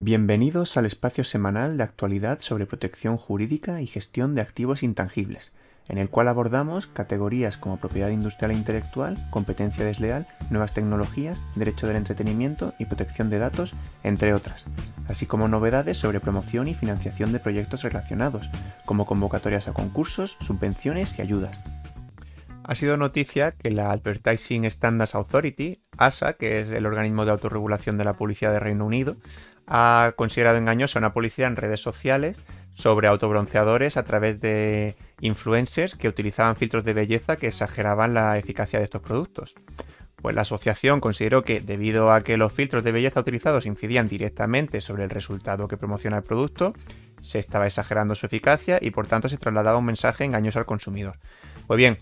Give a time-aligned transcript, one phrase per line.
[0.00, 5.50] Bienvenidos al espacio semanal de actualidad sobre protección jurídica y gestión de activos intangibles,
[5.88, 11.88] en el cual abordamos categorías como propiedad industrial e intelectual, competencia desleal, nuevas tecnologías, derecho
[11.88, 13.74] del entretenimiento y protección de datos,
[14.04, 14.66] entre otras,
[15.08, 18.48] así como novedades sobre promoción y financiación de proyectos relacionados,
[18.84, 21.60] como convocatorias a concursos, subvenciones y ayudas.
[22.62, 27.98] Ha sido noticia que la Advertising Standards Authority, ASA, que es el organismo de autorregulación
[27.98, 29.16] de la publicidad de Reino Unido,
[29.68, 32.38] ha considerado engañosa una publicidad en redes sociales
[32.74, 38.78] sobre autobronceadores a través de influencers que utilizaban filtros de belleza que exageraban la eficacia
[38.78, 39.54] de estos productos.
[40.22, 44.80] Pues la asociación consideró que debido a que los filtros de belleza utilizados incidían directamente
[44.80, 46.72] sobre el resultado que promociona el producto,
[47.20, 51.18] se estaba exagerando su eficacia y por tanto se trasladaba un mensaje engañoso al consumidor.
[51.66, 51.98] Pues bien,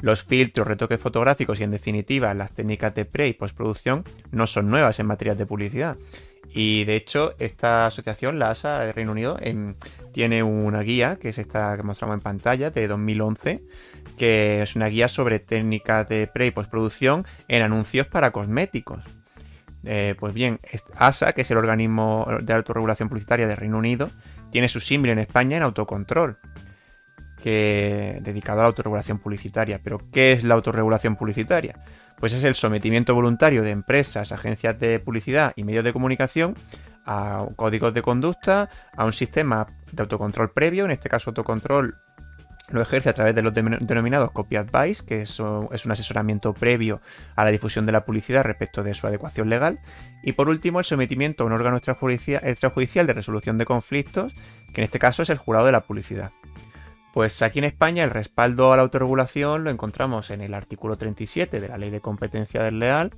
[0.00, 4.68] los filtros, retoques fotográficos y en definitiva las técnicas de pre y postproducción no son
[4.68, 5.96] nuevas en materia de publicidad
[6.50, 9.38] y de hecho, esta asociación, la ASA de Reino Unido,
[10.12, 13.62] tiene una guía, que es esta que mostramos en pantalla, de 2011,
[14.16, 19.04] que es una guía sobre técnicas de pre y postproducción en anuncios para cosméticos.
[19.84, 20.58] Eh, pues bien,
[20.96, 24.10] ASA, que es el organismo de autorregulación publicitaria de Reino Unido,
[24.50, 26.38] tiene su símbolo en España en autocontrol,
[27.42, 29.80] que dedicado a la autorregulación publicitaria.
[29.82, 31.78] Pero, ¿qué es la autorregulación publicitaria?
[32.18, 36.56] Pues es el sometimiento voluntario de empresas, agencias de publicidad y medios de comunicación
[37.06, 41.96] a códigos de conducta, a un sistema de autocontrol previo, en este caso autocontrol
[42.70, 47.00] lo ejerce a través de los denominados copy advice, que es un asesoramiento previo
[47.34, 49.80] a la difusión de la publicidad respecto de su adecuación legal.
[50.22, 54.34] Y por último, el sometimiento a un órgano extrajudicial de resolución de conflictos,
[54.74, 56.30] que en este caso es el jurado de la publicidad.
[57.18, 61.58] Pues aquí en España el respaldo a la autorregulación lo encontramos en el artículo 37
[61.58, 63.12] de la Ley de Competencia Desleal,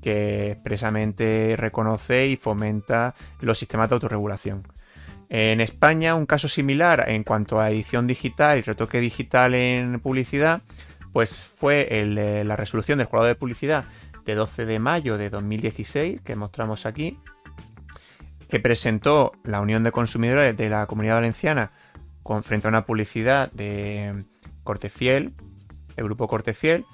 [0.00, 4.66] que expresamente reconoce y fomenta los sistemas de autorregulación.
[5.28, 10.62] En España, un caso similar en cuanto a edición digital y retoque digital en publicidad,
[11.12, 13.84] pues fue eh, la resolución del jurado de publicidad
[14.24, 17.18] de 12 de mayo de 2016, que mostramos aquí,
[18.48, 21.70] que presentó la Unión de Consumidores de la Comunidad Valenciana
[22.42, 24.24] frente a una publicidad de
[24.64, 25.32] Cortefiel,
[25.96, 26.84] el grupo Cortefiel.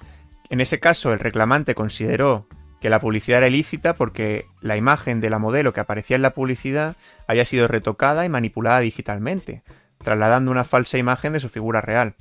[0.51, 2.49] En ese caso, el reclamante consideró
[2.81, 6.35] que la publicidad era ilícita porque la imagen de la modelo que aparecía en la
[6.35, 9.63] publicidad había sido retocada y manipulada digitalmente,
[9.99, 12.15] trasladando una falsa imagen de su figura real.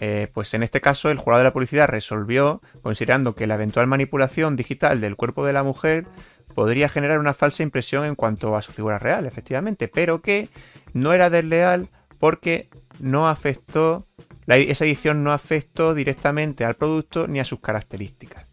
[0.00, 3.86] Eh, pues en este caso el jurado de la publicidad resolvió, considerando que la eventual
[3.86, 6.06] manipulación digital del cuerpo de la mujer
[6.54, 10.48] podría generar una falsa impresión en cuanto a su figura real, efectivamente, pero que
[10.96, 12.68] no era desleal porque
[12.98, 14.06] no afectó,
[14.46, 18.46] esa edición no afectó directamente al producto ni a sus características.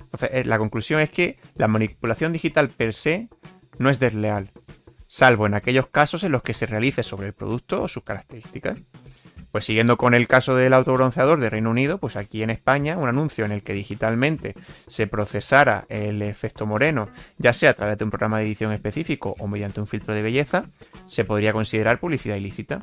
[0.00, 3.28] Entonces, eh, la conclusión es que la manipulación digital per se
[3.78, 4.52] no es desleal,
[5.08, 8.78] salvo en aquellos casos en los que se realice sobre el producto o sus características.
[9.50, 13.08] Pues siguiendo con el caso del autobronceador de Reino Unido, pues aquí en España un
[13.08, 14.54] anuncio en el que digitalmente
[14.86, 17.08] se procesara el efecto moreno,
[17.38, 20.22] ya sea a través de un programa de edición específico o mediante un filtro de
[20.22, 20.66] belleza,
[21.06, 22.82] se podría considerar publicidad ilícita.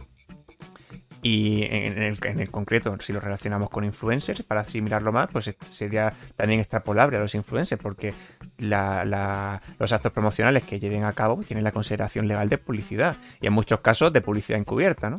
[1.26, 6.60] Y en el, concreto, si lo relacionamos con influencers, para asimilarlo más, pues sería también
[6.60, 8.14] extrapolable a los influencers, porque
[8.58, 13.54] los actos promocionales que lleven a cabo tienen la consideración legal de publicidad, y en
[13.54, 15.10] muchos casos de publicidad encubierta.
[15.10, 15.18] ¿no?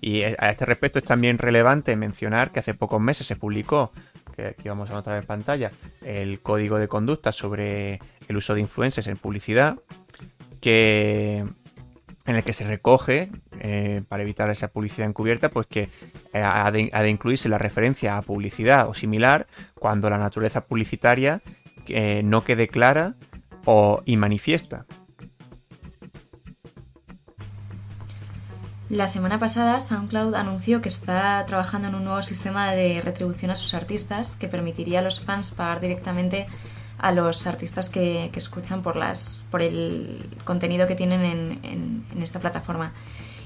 [0.00, 3.92] Y a este respecto es también relevante mencionar que hace pocos meses se publicó,
[4.34, 5.70] que aquí vamos a mostrar en pantalla,
[6.00, 9.76] el código de conducta sobre el uso de influencers en publicidad,
[10.62, 11.44] que
[12.26, 15.90] en el que se recoge, eh, para evitar esa publicidad encubierta, pues que
[16.32, 21.42] eh, ha, de, incluirse la referencia a publicidad o similar cuando la naturaleza publicitaria
[21.88, 23.14] eh, no quede clara
[23.64, 24.86] o y manifiesta.
[28.88, 33.56] La semana pasada SoundCloud anunció que está trabajando en un nuevo sistema de retribución a
[33.56, 36.46] sus artistas que permitiría a los fans pagar directamente
[37.02, 42.92] a los artistas que, escuchan por, las, por el contenido que tienen en, esta plataforma.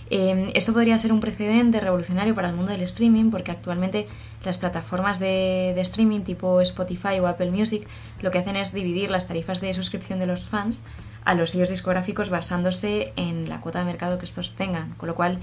[0.08, 4.06] Em, esto podría ser un precedente revolucionario para el mundo del streaming porque actualmente
[4.44, 7.88] las plataformas de, de, streaming tipo Spotify o Apple Music
[8.20, 10.84] lo que hacen es dividir las tarifas de suscripción de los fans
[11.24, 15.16] a los sellos discográficos basándose en la cuota de mercado que estos tengan, con lo
[15.16, 15.40] cual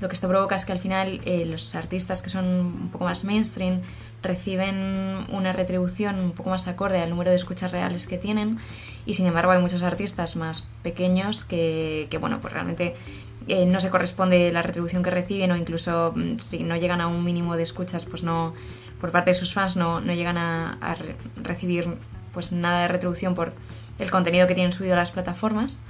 [0.00, 3.04] lo que esto provoca es que al final eh, los artistas que son un poco
[3.04, 3.82] más mainstream
[4.22, 8.58] reciben una retribución un poco más acorde al número de escuchas reales que tienen
[9.04, 12.94] y sin embargo hay muchos artistas más pequeños que, bueno, pues realmente
[13.48, 17.08] eh, no se corresponde la retribución que reciben o incluso mm, si no llegan a
[17.08, 18.54] un mínimo de escuchas, pues no,
[19.00, 20.96] por parte de sus fans no, no llegan a, a
[21.42, 21.88] recibir
[22.32, 23.52] pues nada de retribución por
[23.98, 25.82] el contenido que tienen subido a las plataformas.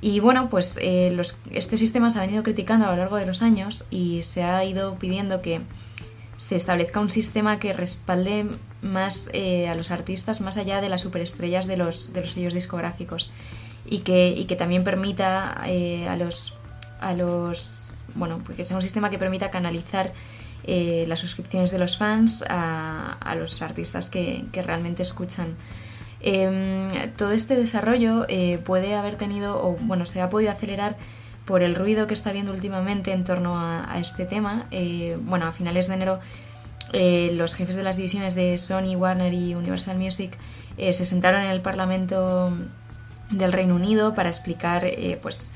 [0.00, 1.14] Y bueno, pues eh,
[1.50, 4.64] este sistema se ha venido criticando a lo largo de los años y se ha
[4.64, 5.60] ido pidiendo que
[6.50, 8.44] se establezca un sistema que respalde
[8.82, 12.54] más eh, a los artistas más allá de las superestrellas de los, de los sellos
[12.54, 13.32] discográficos
[13.84, 16.54] y que, que también permita eh, a los
[17.00, 20.12] a los bueno pues que sea un sistema que permita canalizar
[20.66, 25.56] las suscripciones de los fans a, a los artistas que, que realmente escuchan.
[26.20, 30.96] Em, todo este desarrollo eh, puede haber tenido, o bueno, se ha podido acelerar
[31.44, 34.66] por el ruido que está habiendo últimamente en torno a, este tema.
[34.70, 36.20] Eh, bueno, a finales de enero
[36.92, 40.36] eh, los jefes de las divisiones de Sony, Warner y Universal Music
[40.76, 42.50] se sentaron en el Parlamento
[43.30, 44.86] del Reino Unido para explicar
[45.20, 45.52] pues,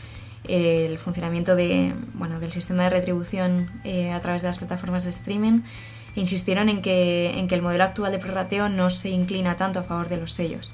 [0.46, 3.70] el funcionamiento de, bueno, del sistema de retribución
[4.12, 5.62] a través de las plataformas de streaming
[6.14, 9.82] insistieron en que, en que el modelo actual de prorrateo no se inclina tanto a
[9.82, 10.72] favor de los sellos.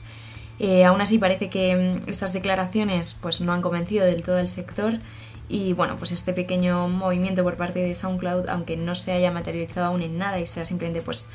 [0.60, 4.46] Eh, aún así parece que mm, estas declaraciones pues, no han convencido del todo el
[4.46, 5.00] sector
[5.48, 9.86] y bueno, pues este pequeño movimiento por parte de SoundCloud, aunque no se haya materializado
[9.86, 11.28] aún en nada y sea simplemente pues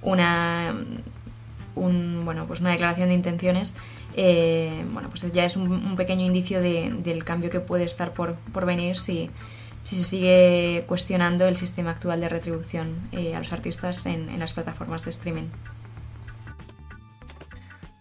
[0.00, 0.74] una,
[1.76, 3.76] un, bueno, pues una declaración de intenciones,
[4.16, 8.66] eh, bueno, pues ya es un, pequeño indicio del cambio que puede estar por, por
[8.66, 9.30] venir si,
[9.82, 14.52] si se sigue cuestionando el sistema actual de retribución eh, a los artistas en, las
[14.52, 15.48] plataformas de streaming.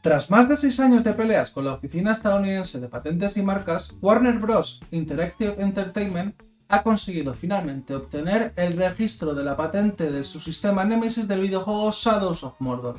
[0.02, 4.00] Tras más de seis años de peleas con la Oficina Estadounidense de Patentes y Marcas,
[4.02, 4.82] Warner Bros.
[4.90, 11.28] Interactive Entertainment ha conseguido finalmente obtener el registro de la patente de su sistema Nemesis
[11.28, 12.96] del videojuego Shadows of Mordor.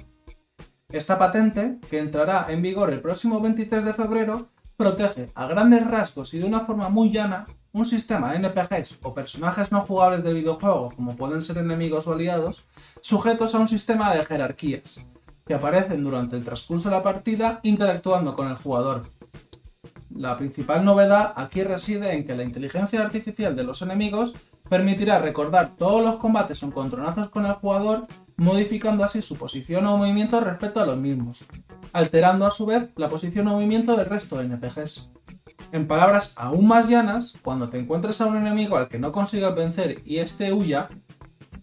[0.91, 6.33] Esta patente, que entrará en vigor el próximo 23 de febrero, protege a grandes rasgos
[6.35, 10.91] y de una forma muy llana un sistema NPGs o personajes no jugables del videojuego,
[10.95, 12.63] como pueden ser enemigos o aliados,
[13.01, 15.05] sujetos a un sistema de jerarquías,
[15.53, 19.03] aparecen durante el transcurso de la partida interactuando con el jugador.
[20.15, 24.35] La principal novedad aquí reside en que la inteligencia artificial de los enemigos
[24.69, 28.07] permitirá recordar todos los combates o encontronazos con el jugador,
[28.37, 31.45] modificando así su posición o movimiento respecto a los mismos,
[31.93, 35.11] alterando a su vez la posición o movimiento del resto de NPGs.
[35.73, 39.55] En palabras aún más llanas, cuando te encuentres a un enemigo al que no consigas
[39.55, 40.89] vencer y éste huya,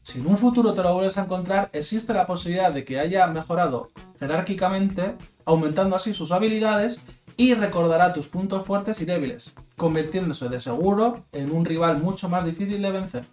[0.09, 3.27] si en un futuro te lo vuelves a encontrar, existe la posibilidad de que haya
[3.27, 5.15] mejorado jerárquicamente,
[5.45, 6.99] aumentando así sus habilidades
[7.37, 12.43] y recordará tus puntos fuertes y débiles, convirtiéndose de seguro en un rival mucho más
[12.43, 13.25] difícil de vencer.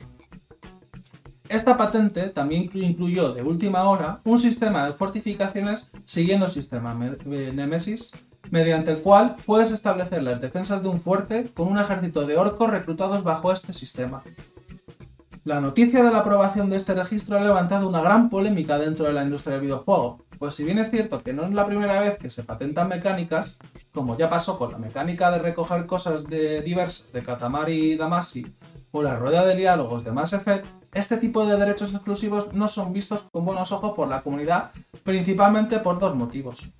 [1.48, 6.92] Esta patente también incluyó de última hora un sistema de fortificaciones siguiendo el sistema
[7.24, 8.12] Nemesis
[8.50, 12.68] mediante el cual puedes establecer las defensas de un fuerte con un ejército de orcos
[12.68, 14.22] reclutados bajo este sistema.
[15.46, 19.12] La noticia de la aprobación de este registro ha levantado una gran polémica dentro de
[19.12, 22.18] la industria del videojuego, pues si bien es cierto que no es la primera vez
[22.18, 23.60] que se patentan mecánicas,
[23.92, 28.56] como ya pasó con la mecánica de recoger cosas de diversas de Katamari Damacy
[28.90, 32.92] o la rueda de diálogos de Mass Effect, este tipo de derechos exclusivos no son
[32.92, 34.72] vistos con buenos ojos por la comunidad,
[35.04, 36.72] principalmente por dos motivos.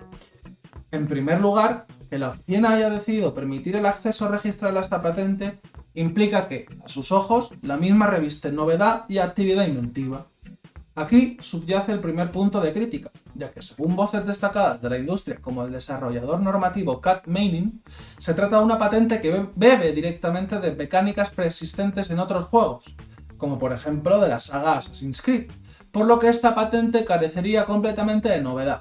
[0.92, 5.60] En primer lugar, que la oficina haya decidido permitir el acceso registral a esta patente
[5.94, 10.26] implica que, a sus ojos, la misma reviste novedad y actividad inventiva.
[10.94, 15.36] Aquí subyace el primer punto de crítica, ya que según voces destacadas de la industria
[15.42, 17.82] como el desarrollador normativo Cat Maining,
[18.16, 22.96] se trata de una patente que bebe directamente de mecánicas preexistentes en otros juegos,
[23.36, 25.50] como por ejemplo de la saga Assassin's Creed,
[25.90, 28.80] por lo que esta patente carecería completamente de novedad.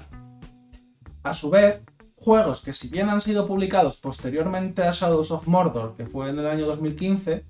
[1.22, 1.82] A su vez,
[2.16, 6.38] juegos que si bien han sido publicados posteriormente a Shadows of Mordor, que fue en
[6.38, 7.44] el año 2015,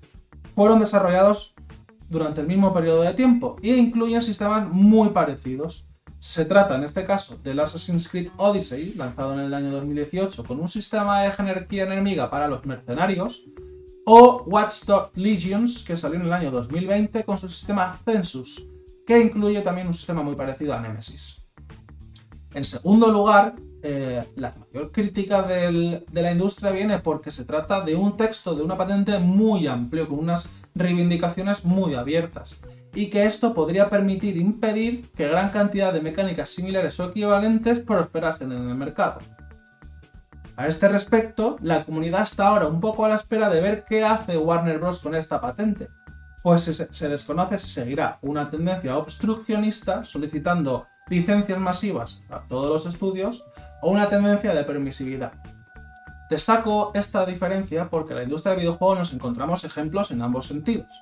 [0.55, 1.55] fueron desarrollados
[2.09, 5.87] durante el mismo periodo de tiempo e incluyen sistemas muy parecidos.
[6.19, 10.59] Se trata en este caso del Assassin's Creed Odyssey, lanzado en el año 2018 con
[10.59, 13.45] un sistema de jerarquía enemiga para los mercenarios,
[14.05, 18.65] o Watchdog Legions, que salió en el año 2020 con su sistema Census,
[19.05, 21.45] que incluye también un sistema muy parecido a Nemesis.
[22.53, 27.95] En segundo lugar, eh, la mayor crítica de la industria viene porque se trata de
[27.95, 32.61] un texto de una patente muy amplio, con unas reivindicaciones muy abiertas,
[32.95, 38.51] y que esto podría permitir impedir que gran cantidad de mecánicas similares o equivalentes prosperasen
[38.51, 39.19] en el mercado.
[40.55, 44.03] A este respecto, la comunidad está ahora un poco a la espera de ver qué
[44.03, 44.99] hace Warner Bros.
[44.99, 45.87] con esta patente,
[46.41, 53.45] pues se desconoce si seguirá una tendencia obstruccionista solicitando licencias masivas a todos los estudios
[53.81, 55.33] o una tendencia de permisividad.
[56.29, 61.01] Destaco esta diferencia porque en la industria del videojuego nos encontramos ejemplos en ambos sentidos.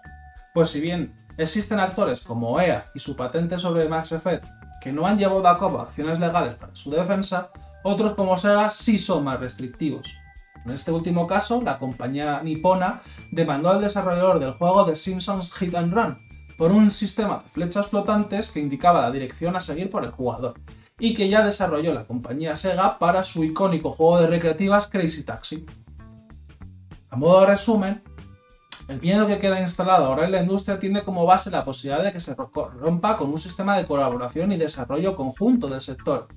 [0.53, 4.45] Pues si bien existen actores como EA y su patente sobre Max Effect
[4.81, 7.50] que no han llevado a cabo acciones legales para su defensa,
[7.83, 10.15] otros como Sega sí son más restrictivos.
[10.63, 15.74] En este último caso, la compañía nipona demandó al desarrollador del juego The Simpsons Hit
[15.74, 16.25] and Run
[16.57, 20.59] por un sistema de flechas flotantes que indicaba la dirección a seguir por el jugador,
[21.00, 25.65] y que ya desarrolló la compañía Sega para su icónico juego de recreativas Crazy Taxi.
[27.09, 28.03] A modo de resumen,
[28.88, 32.12] el miedo que queda instalado ahora en la industria tiene como base la posibilidad de
[32.12, 36.27] que se rompa con un sistema de colaboración y desarrollo conjunto del sector,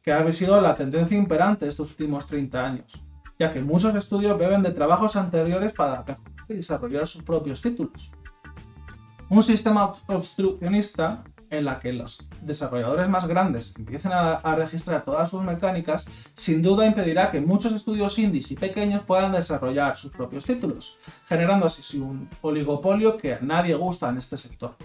[0.00, 3.04] que ha sido la tendencia imperante estos últimos 30 años,
[3.38, 6.04] ya que muchos estudios beben de trabajos anteriores para
[6.48, 8.12] desarrollar sus propios títulos.
[9.34, 15.42] Un sistema obstruccionista en la que los desarrolladores más grandes empiecen a, registrar todas sus
[15.42, 21.00] mecánicas, sin duda impedirá que muchos estudios indies y pequeños puedan desarrollar sus propios títulos,
[21.26, 24.76] generando así un oligopolio que a nadie gusta en este sector.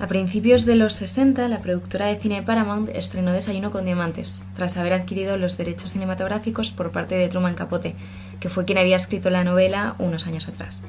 [0.00, 4.76] A principios de los 60, la productora de cine Paramount estrenó Desayuno con Diamantes, tras
[4.76, 7.96] haber adquirido los derechos cinematográficos por parte de Truman Capote,
[8.38, 10.84] que fue quien había escrito la novela unos años atrás.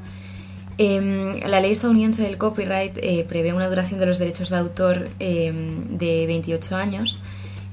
[0.77, 5.09] Em, la ley estadounidense del copyright eh, prevé una duración de los derechos de autor
[5.19, 7.19] em, de 28 años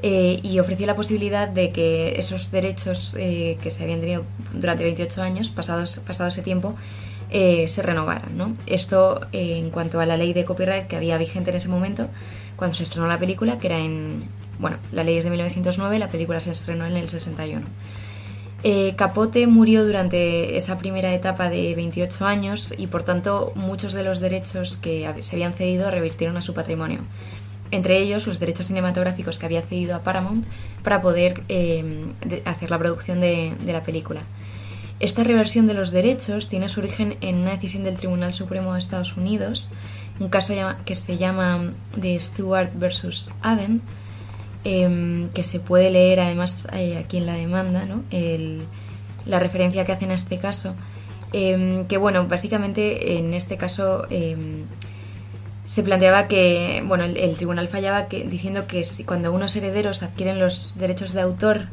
[0.03, 4.25] eh, y ofreció la posibilidad de que esos derechos eh, que se habían tenido
[4.55, 6.75] durante 28 años, pasados, pasado ese tiempo,
[7.31, 8.57] se renovaran.
[8.67, 12.09] Esto en cuanto a la ley de copyright que había vigente en ese momento,
[12.57, 14.23] cuando se estrenó la película, que era en...
[14.59, 17.67] Bueno, la ley es de 1909, la película se estrenó en el 61.
[18.63, 24.03] Eh, Capote murió durante esa primera etapa de 28 años y por tanto muchos de
[24.03, 27.01] los derechos que se habían cedido revirtieron a su patrimonio.
[27.71, 30.47] Entre ellos los derechos cinematográficos que había cedido a Paramount
[30.83, 32.07] para poder eh,
[32.45, 34.23] hacer la producción de, la película.
[34.99, 38.79] Esta reversión de los derechos tiene su origen en una decisión del Tribunal Supremo de
[38.79, 39.71] Estados Unidos,
[40.19, 43.83] un caso que se llama de Stewart versus Avent,
[44.69, 48.03] Em, que se puede leer además eh, aquí en la demanda, ¿no?
[49.25, 50.75] la referencia que hacen a este caso,
[51.33, 54.65] em, que bueno, básicamente en este caso em,
[55.65, 60.41] se planteaba que, bueno, el, tribunal fallaba que, diciendo que si, cuando unos herederos adquieren
[60.41, 61.69] los derechos de autor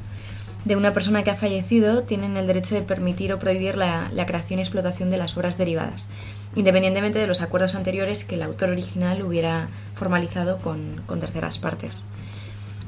[0.66, 4.60] de una persona que ha fallecido, tienen el derecho de permitir o prohibir la, creación
[4.60, 6.10] y explotación de las obras derivadas,
[6.56, 12.06] independientemente de los acuerdos anteriores que el autor original hubiera formalizado con terceras partes.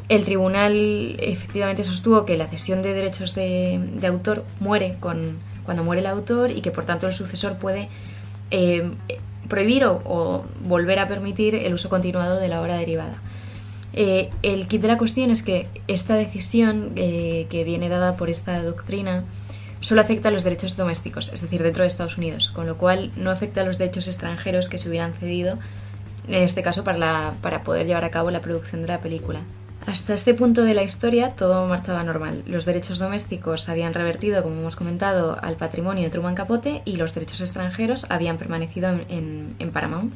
[0.08, 6.08] El tribunal efectivamente sostuvo que la cesión de derechos de, autor muere cuando muere el
[6.08, 7.90] autor y que por tanto el sucesor puede
[8.52, 8.92] eh,
[9.50, 13.18] prohibir o, volver a permitir el uso continuado de la obra derivada.
[13.98, 18.30] Eh, el kit de la cuestión es que esta decisión eh, que viene dada por
[18.30, 19.24] esta doctrina
[19.80, 23.12] solo afecta a los derechos domésticos, es decir, dentro de Estados Unidos, con lo cual
[23.16, 25.58] no afecta a los derechos extranjeros que se hubieran cedido,
[26.28, 29.40] en este caso para, para poder llevar a cabo la producción de la película.
[29.86, 32.44] Hasta este punto de la historia todo marchaba normal.
[32.48, 37.14] Los derechos domésticos habían revertido, como hemos comentado, al patrimonio de Truman Capote y los
[37.14, 40.12] derechos extranjeros habían permanecido en, Paramount.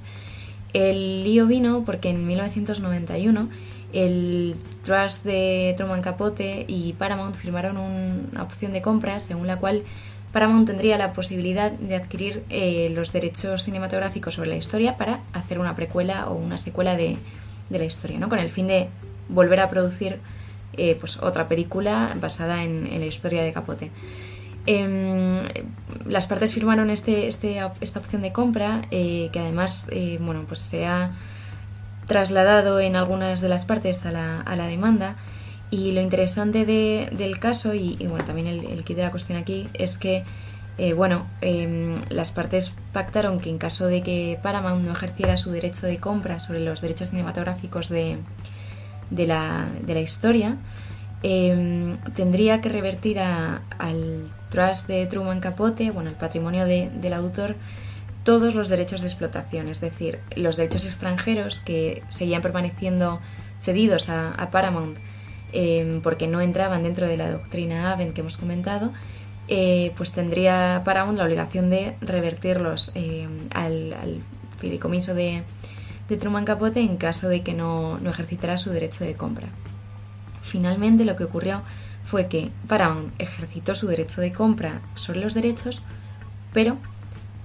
[0.73, 3.49] El lío vino porque en 1991
[3.91, 9.83] el trust de Truman Capote y Paramount firmaron una opción de compra según la cual
[10.31, 15.57] Paramount tendría la posibilidad de adquirir eh, los derechos cinematográficos sobre la historia para hacer
[15.57, 17.17] una precuela o una secuela de,
[17.69, 18.29] de la historia, ¿no?
[18.29, 18.89] con el fin de
[19.27, 20.19] volver a producir
[20.73, 23.91] eh, pues otra película basada en, la historia de Capote.
[24.71, 25.47] Em,
[26.05, 30.59] las partes firmaron este, este, esta opción de compra, eh, que además eh, bueno, pues
[30.59, 31.13] se ha
[32.05, 35.15] trasladado en algunas de las partes a la, a la demanda.
[35.71, 39.67] Y lo interesante del caso, y, bueno, también el, el, kit de la cuestión aquí,
[39.73, 40.23] es que
[40.95, 45.87] bueno, em, las partes pactaron que en caso de que Paramount no ejerciera su derecho
[45.87, 48.17] de compra sobre los derechos cinematográficos de,
[49.09, 50.57] de la, de la historia,
[51.21, 57.55] em, tendría que revertir al trust de Truman Capote, bueno, el patrimonio del autor,
[58.23, 63.19] todos los derechos de explotación, es decir, los derechos extranjeros que seguían permaneciendo
[63.61, 64.97] cedidos a, Paramount
[65.51, 68.91] em, porque no entraban dentro de la doctrina Aven que hemos comentado,
[69.47, 74.21] eh, pues tendría Paramount la obligación de revertirlos em, al, al,
[74.61, 75.43] de,
[76.09, 79.47] de Truman Capote en caso de que no, no ejercitara su derecho de compra.
[80.41, 81.63] Finalmente lo que ocurrió
[82.09, 85.83] fue que Paramount ejercitó su derecho de compra sobre los derechos,
[86.53, 86.77] pero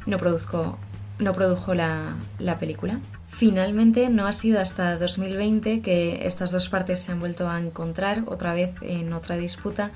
[0.07, 0.79] no, produjo,
[1.19, 2.99] no produjo la, la, película.
[3.29, 8.23] Finalmente no ha sido hasta 2020 que estas dos partes se han vuelto a encontrar
[8.27, 9.91] otra vez en otra disputa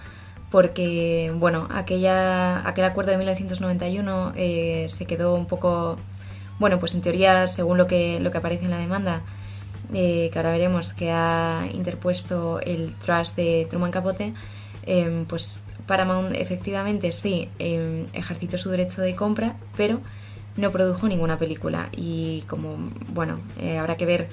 [0.50, 5.98] porque bueno, aquella, aquel acuerdo de 1991 eh, se quedó un poco
[6.58, 9.22] bueno, pues en teoría, según lo que, lo que aparece en la demanda,
[9.92, 14.34] que ahora veremos que ha interpuesto el trust de Truman Capote,
[14.88, 20.00] em, pues Paramount efectivamente sí em, ejercitó su derecho de compra, pero
[20.58, 21.88] no produjo ninguna película.
[21.96, 22.76] Y como,
[23.08, 24.28] bueno, eh, habrá que ver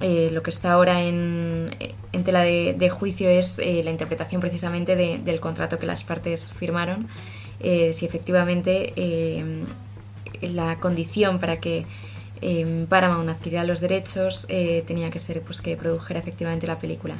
[0.00, 1.70] eh, lo que está ahora en,
[2.24, 7.08] tela de, juicio es eh, la interpretación precisamente del contrato que las partes firmaron.
[7.60, 8.94] si efectivamente
[10.40, 11.84] la condición para que
[12.88, 14.46] Paramount adquiriera los derechos
[14.86, 17.16] tenía que ser pues, que produjera efectivamente la película.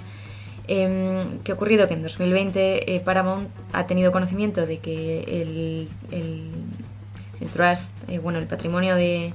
[0.73, 1.89] Eh, ¿Qué ha ocurrido?
[1.89, 8.39] Que en 2020 eh, Paramount ha tenido conocimiento de que el, el, trust, eh, bueno,
[8.39, 9.35] el patrimonio de,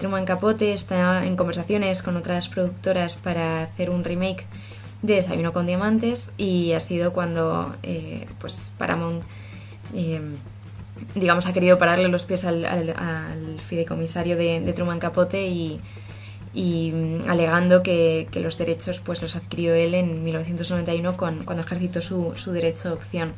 [0.00, 4.46] Truman Capote está en conversaciones con otras productoras para hacer un remake
[5.00, 9.22] de Desayuno con Diamantes y ha sido cuando eh, pues Paramount
[11.14, 15.80] digamos ha querido pararle los pies al, al, fideicomisario de, de Truman Capote y
[16.54, 22.00] y mm, alegando que, los derechos pues los adquirió él en 1991 con, cuando ejercitó
[22.00, 23.34] su, su derecho de opción.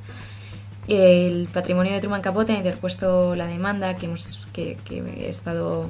[0.89, 5.89] El patrimonio de Truman Capote ha interpuesto la demanda que, hemos, que, he estado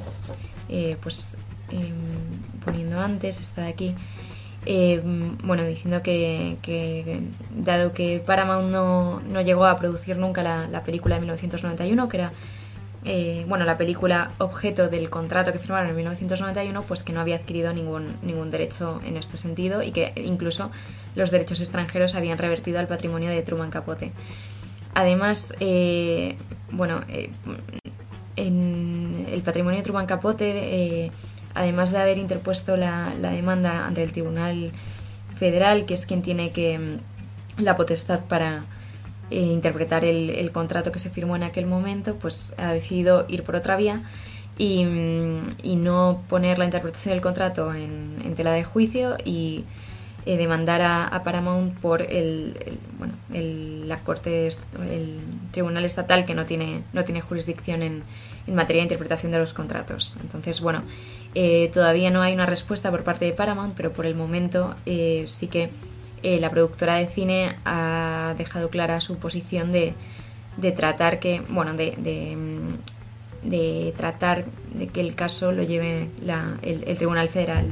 [0.68, 1.38] eh, pues,
[1.70, 3.94] em, poniendo antes, está aquí.
[4.66, 7.22] Em, bueno, diciendo que,
[7.56, 12.16] dado que Paramount no, no llegó a producir nunca la, la película de 1991, que
[12.18, 12.32] era
[13.04, 17.36] eh, bueno, la película objeto del contrato que firmaron en 1991, pues que no había
[17.36, 20.70] adquirido ningún, ningún derecho en este sentido y que incluso
[21.14, 24.12] los derechos extranjeros habían revertido al patrimonio de Truman Capote.
[24.92, 26.36] Además, eh,
[26.70, 27.30] bueno, eh,
[28.36, 31.10] en el patrimonio de Truman Capote,
[31.54, 34.72] además de haber interpuesto la, la, demanda ante el Tribunal
[35.36, 38.64] Federal, que es quien tiene que mm, la potestad para
[39.30, 43.54] eh, interpretar el, contrato que se firmó en aquel momento, pues ha decidido ir por
[43.54, 44.02] otra vía
[44.58, 49.64] y, mm, no poner la interpretación del contrato en, tela de juicio y
[50.26, 52.56] eh, demandar a, Paramount por el,
[52.98, 55.20] bueno, la corte, el
[55.52, 58.02] tribunal estatal que no tiene, no tiene jurisdicción en,
[58.48, 60.16] en materia de interpretación de los contratos.
[60.20, 60.82] Entonces, bueno,
[61.36, 65.46] eh, todavía no hay una respuesta por parte de Paramount, pero por el momento sí
[65.46, 65.70] que
[66.22, 69.94] eh, la productora de cine ha dejado clara su posición de,
[70.76, 71.96] tratar que, bueno, de,
[73.42, 76.08] de, tratar de que el caso lo lleve
[76.62, 77.70] el, Tribunal Federal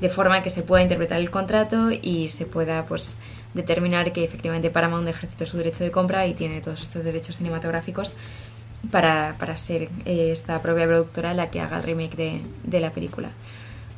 [0.00, 3.20] de forma que se pueda interpretar el contrato y se pueda pues
[3.54, 8.14] determinar que efectivamente Paramount ejercitó su derecho de compra y tiene todos estos derechos cinematográficos
[8.90, 13.30] para, ser eh, esta propia productora la que haga el remake de, de la película.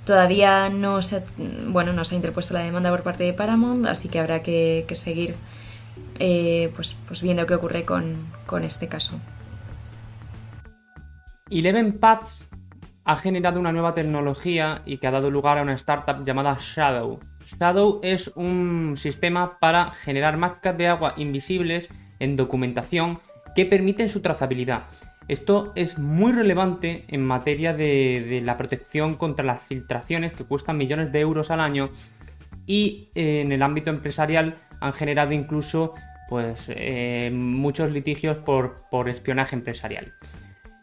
[0.05, 1.23] Todavía no se,
[1.69, 4.87] bueno, no se ha interpuesto la demanda por parte de Paramount, así que habrá que,
[4.93, 5.35] seguir
[6.19, 8.27] eh, pues, pues viendo qué ocurre con,
[8.63, 9.19] este caso.
[11.51, 12.47] Eleven Paths
[13.05, 17.21] ha generado una nueva tecnología y que ha dado lugar a una startup llamada Shadow.
[17.59, 21.89] Shadow es un sistema para generar marcas de agua invisibles
[22.19, 23.21] en documentación
[23.55, 24.85] que permiten su trazabilidad.
[25.27, 31.13] Esto es muy relevante en materia de, la protección contra las filtraciones que cuestan millones
[31.13, 31.91] de euros al año
[32.67, 35.95] y eh, en el ámbito empresarial han generado incluso
[36.29, 40.13] pues, eh, muchos litigios por, espionaje empresarial.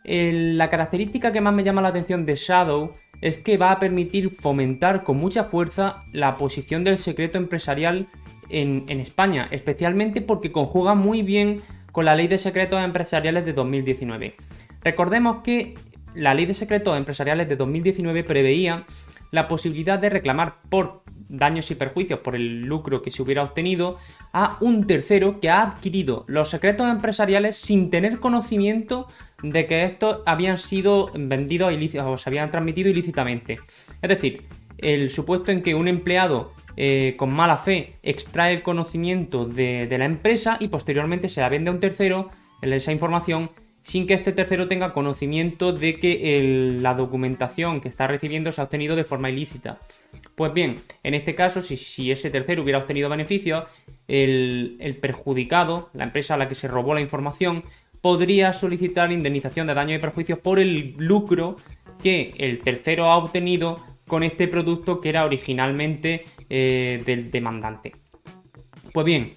[0.03, 4.31] la característica que más me llama la atención de Shadow es que va a permitir
[4.31, 8.07] fomentar con mucha fuerza la posición del secreto empresarial
[8.49, 13.53] en, en España, especialmente porque conjuga muy bien con la Ley de Secretos Empresariales de
[13.53, 14.35] 2019.
[14.83, 15.75] Recordemos que
[16.13, 18.85] la Ley de Secretos Empresariales de 2019 preveía
[19.31, 23.97] la posibilidad de reclamar por daños y perjuicios por el lucro que se hubiera obtenido
[24.33, 29.07] a un tercero que ha adquirido los secretos empresariales sin tener conocimiento
[29.41, 31.73] de que estos habían sido vendidos
[32.03, 33.59] o se habían transmitido ilícitamente.
[34.01, 34.45] Es decir,
[34.77, 40.05] el supuesto en que un empleado eh, con mala fe extrae el conocimiento de, la
[40.05, 42.29] empresa y posteriormente se la vende a un tercero
[42.61, 43.51] esa información
[43.83, 48.65] sin que este tercero tenga conocimiento de que la documentación que está recibiendo se ha
[48.65, 49.79] obtenido de forma ilícita.
[50.35, 53.63] Pues bien, en este caso, si, ese tercero hubiera obtenido beneficios,
[54.07, 57.63] el, el, perjudicado, la empresa a la que se robó la información,
[58.01, 61.57] podría solicitar indemnización de daños y perjuicios por el lucro
[62.03, 67.93] que el tercero ha obtenido con este producto que era originalmente eh, del demandante.
[68.91, 69.35] Pues bien,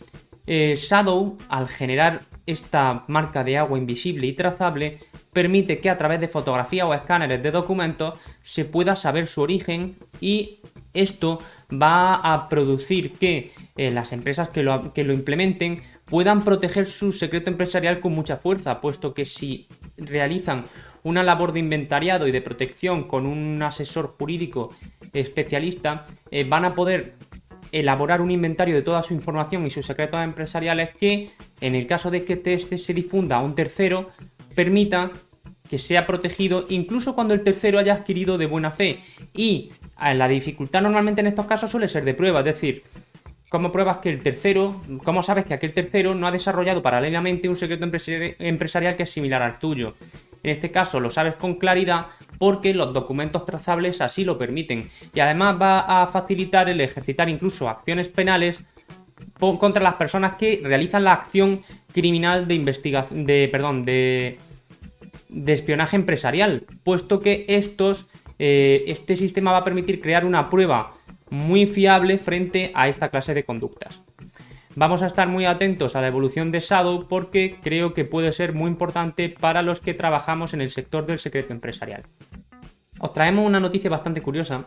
[0.49, 4.99] eh, Shadow, al generar esta marca de agua invisible y trazable,
[5.33, 9.95] permite que a través de fotografía o escáneres de documentos se pueda saber su origen
[10.21, 10.59] y
[10.93, 11.39] esto
[11.71, 17.13] va a producir que eh, las empresas que lo, que lo implementen puedan proteger su
[17.13, 20.65] secreto empresarial con mucha fuerza, puesto que si realizan
[21.05, 24.75] una labor de inventariado y de protección con un asesor jurídico
[25.12, 27.14] especialista, eh, van a poder
[27.73, 32.11] elaborar un inventario de toda su información y sus secretos empresariales que, en el caso
[32.11, 34.11] de que este se difunda a un tercero,
[34.55, 35.12] permita
[35.69, 39.01] que sea protegido incluso cuando el tercero haya adquirido de buena fe.
[39.35, 42.83] Y eh, la dificultad normalmente en estos casos suele ser de prueba, es decir,
[43.51, 47.57] ¿cómo pruebas que el tercero, cómo sabes que aquel tercero no ha desarrollado paralelamente un
[47.57, 47.85] secreto
[48.38, 49.95] empresarial que es similar al tuyo?
[50.45, 52.07] En este caso lo sabes con claridad
[52.39, 54.89] porque los documentos trazables así lo permiten.
[55.15, 58.63] Y además va a facilitar el ejercitar incluso acciones penales
[59.39, 64.39] contra las personas que realizan la acción criminal de investigación, de, perdón, de,
[65.47, 68.07] espionaje empresarial, puesto que estos,
[68.39, 70.95] eh, este sistema va a permitir crear una prueba
[71.31, 74.04] muy fiable frente a esta clase de conductas.
[74.77, 78.55] Vamos a estar muy atentos a la evolución de Shadow porque creo que puede ser
[78.55, 82.03] muy importante para los que trabajamos en el sector del secreto empresarial.
[82.99, 84.67] Os traemos una noticia bastante curiosa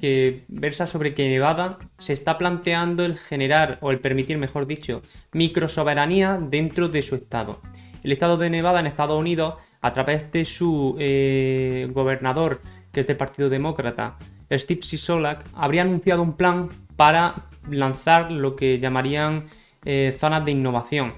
[0.00, 5.02] que versa sobre que Nevada se está planteando el generar, o el permitir, mejor dicho,
[5.30, 7.60] microsoberanía dentro de su estado.
[8.02, 13.06] El estado de Nevada en Estados Unidos, a través de su eh, gobernador, que es
[13.06, 14.18] del Partido Demócrata,
[14.50, 19.44] Steve Sisolak, habría anunciado un plan para lanzar lo que llamarían
[19.84, 21.14] eh, zonas de innovación.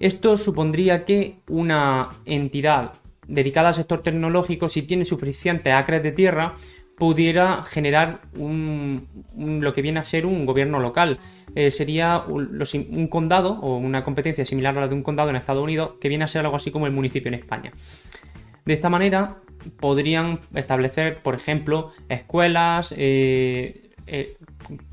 [0.00, 2.94] Esto supondría que una entidad
[3.28, 6.54] dedicada al sector tecnológico, si tiene suficientes acres de tierra,
[6.96, 11.18] pudiera generar lo que viene a ser un gobierno local.
[11.54, 15.62] Eh, sería un, condado o una competencia similar a la de un condado en Estados
[15.62, 17.72] Unidos, que viene a ser algo así como el municipio en España.
[18.64, 19.38] De esta manera
[19.80, 24.36] podrían establecer, por ejemplo, escuelas, eh, eh,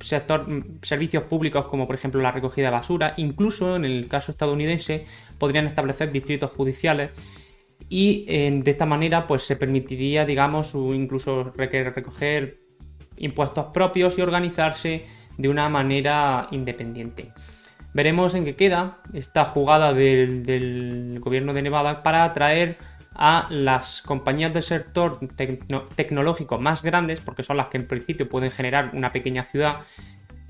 [0.01, 0.47] sector,
[0.81, 5.05] servicios públicos como por ejemplo la recogida de basura, incluso en el caso estadounidense
[5.37, 7.11] podrían establecer distritos judiciales
[7.87, 12.59] y de esta manera pues se permitiría digamos incluso recoger
[13.17, 15.05] impuestos propios y organizarse
[15.37, 17.31] de una manera independiente.
[17.93, 22.77] Veremos en qué queda esta jugada del gobierno de Nevada para atraer
[23.21, 25.19] a las compañías del sector
[25.95, 29.81] tecnológico más grandes, porque son las que en principio pueden generar una pequeña ciudad,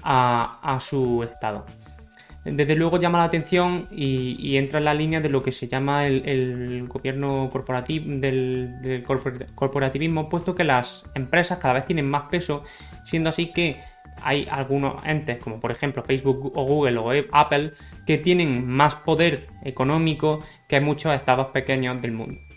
[0.03, 1.65] a, su estado.
[2.45, 6.05] Desde luego llama la atención y, entra en la línea de lo que se llama
[6.05, 9.03] el, gobierno corporativo, del,
[9.55, 12.63] corporativismo, puesto que las empresas cada vez tienen más peso,
[13.03, 13.79] siendo así que
[14.21, 17.71] hay algunos entes, como por ejemplo Facebook o Google o Apple,
[18.05, 22.48] que tienen más poder económico que muchos estados pequeños del mundo.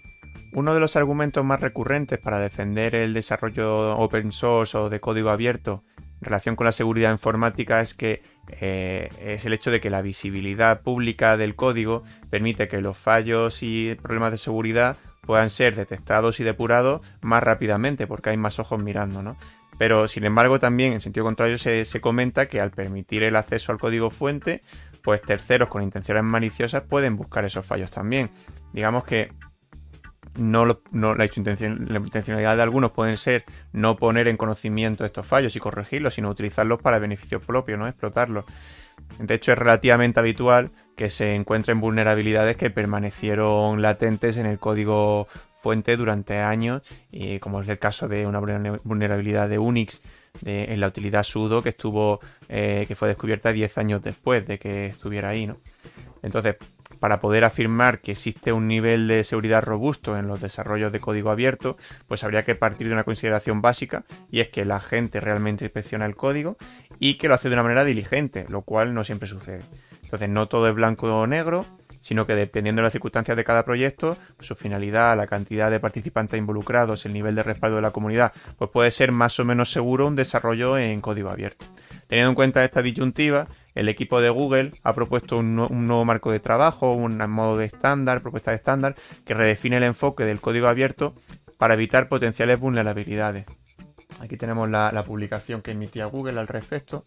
[0.52, 5.30] Uno de los argumentos más recurrentes para defender el desarrollo open source o de código
[5.30, 5.82] abierto
[6.22, 8.22] en relación con la seguridad informática es que
[8.60, 13.62] eh, es el hecho de que la visibilidad pública del código permite que los fallos
[13.62, 18.80] y problemas de seguridad puedan ser detectados y depurados más rápidamente porque hay más ojos
[18.80, 19.36] mirando, ¿no?
[19.78, 23.72] Pero sin embargo también en sentido contrario se, se comenta que al permitir el acceso
[23.72, 24.62] al código fuente,
[25.02, 28.30] pues terceros con intenciones maliciosas pueden buscar esos fallos también.
[28.72, 29.32] Digamos que
[30.36, 36.14] no, la, intencionalidad de algunos pueden ser no poner en conocimiento estos fallos y corregirlos,
[36.14, 38.44] sino utilizarlos para beneficio propio, no explotarlos.
[39.18, 45.26] De hecho, es relativamente habitual que se encuentren vulnerabilidades que permanecieron latentes en el código
[45.60, 50.00] fuente durante años, y como es el caso de una vulnerabilidad de Unix
[50.44, 54.86] en la utilidad sudo que estuvo eh, que fue descubierta 10 años después de que
[54.86, 55.58] estuviera ahí, ¿no?
[56.22, 56.56] Entonces,
[57.02, 61.30] para poder afirmar que existe un nivel de seguridad robusto en los desarrollos de código
[61.30, 65.64] abierto, pues habría que partir de una consideración básica y es que la gente realmente
[65.64, 66.54] inspecciona el código
[67.00, 69.62] y que lo hace de una manera diligente, lo cual no siempre sucede.
[70.04, 71.66] Entonces no todo es blanco o negro,
[72.00, 76.38] sino que dependiendo de las circunstancias de cada proyecto, su finalidad, la cantidad de participantes
[76.38, 80.06] involucrados, el nivel de respaldo de la comunidad, pues puede ser más o menos seguro
[80.06, 81.66] un desarrollo en código abierto.
[82.06, 86.40] Teniendo en cuenta esta disyuntiva, el equipo de Google ha propuesto un, nuevo marco de
[86.40, 91.14] trabajo, un modo de estándar, propuesta de estándar, que redefine el enfoque del código abierto
[91.58, 93.46] para evitar potenciales vulnerabilidades.
[94.20, 97.04] Aquí tenemos la, publicación que emitía Google al respecto.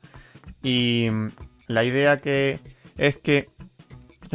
[0.64, 1.28] Y mm,
[1.68, 2.60] la idea que
[2.98, 3.50] es que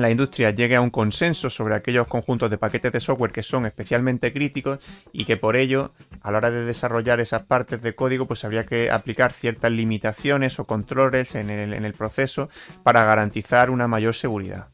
[0.02, 3.66] la industria llegue a un consenso sobre aquellos conjuntos de paquetes de software que son
[3.66, 4.78] especialmente críticos
[5.12, 8.66] y que por ello, a la hora de desarrollar esas partes de código, pues habría
[8.66, 12.48] que aplicar ciertas limitaciones o controles en el, proceso
[12.82, 14.68] para garantizar una mayor seguridad.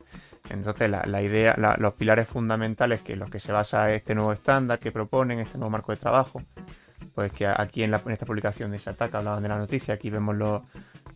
[0.51, 4.79] Entonces, la, idea, los pilares fundamentales que en los que se basa este nuevo estándar
[4.79, 6.43] que proponen, este nuevo marco de trabajo,
[7.15, 10.63] pues que aquí en, esta publicación de Sataka hablaban de la noticia, aquí vemos los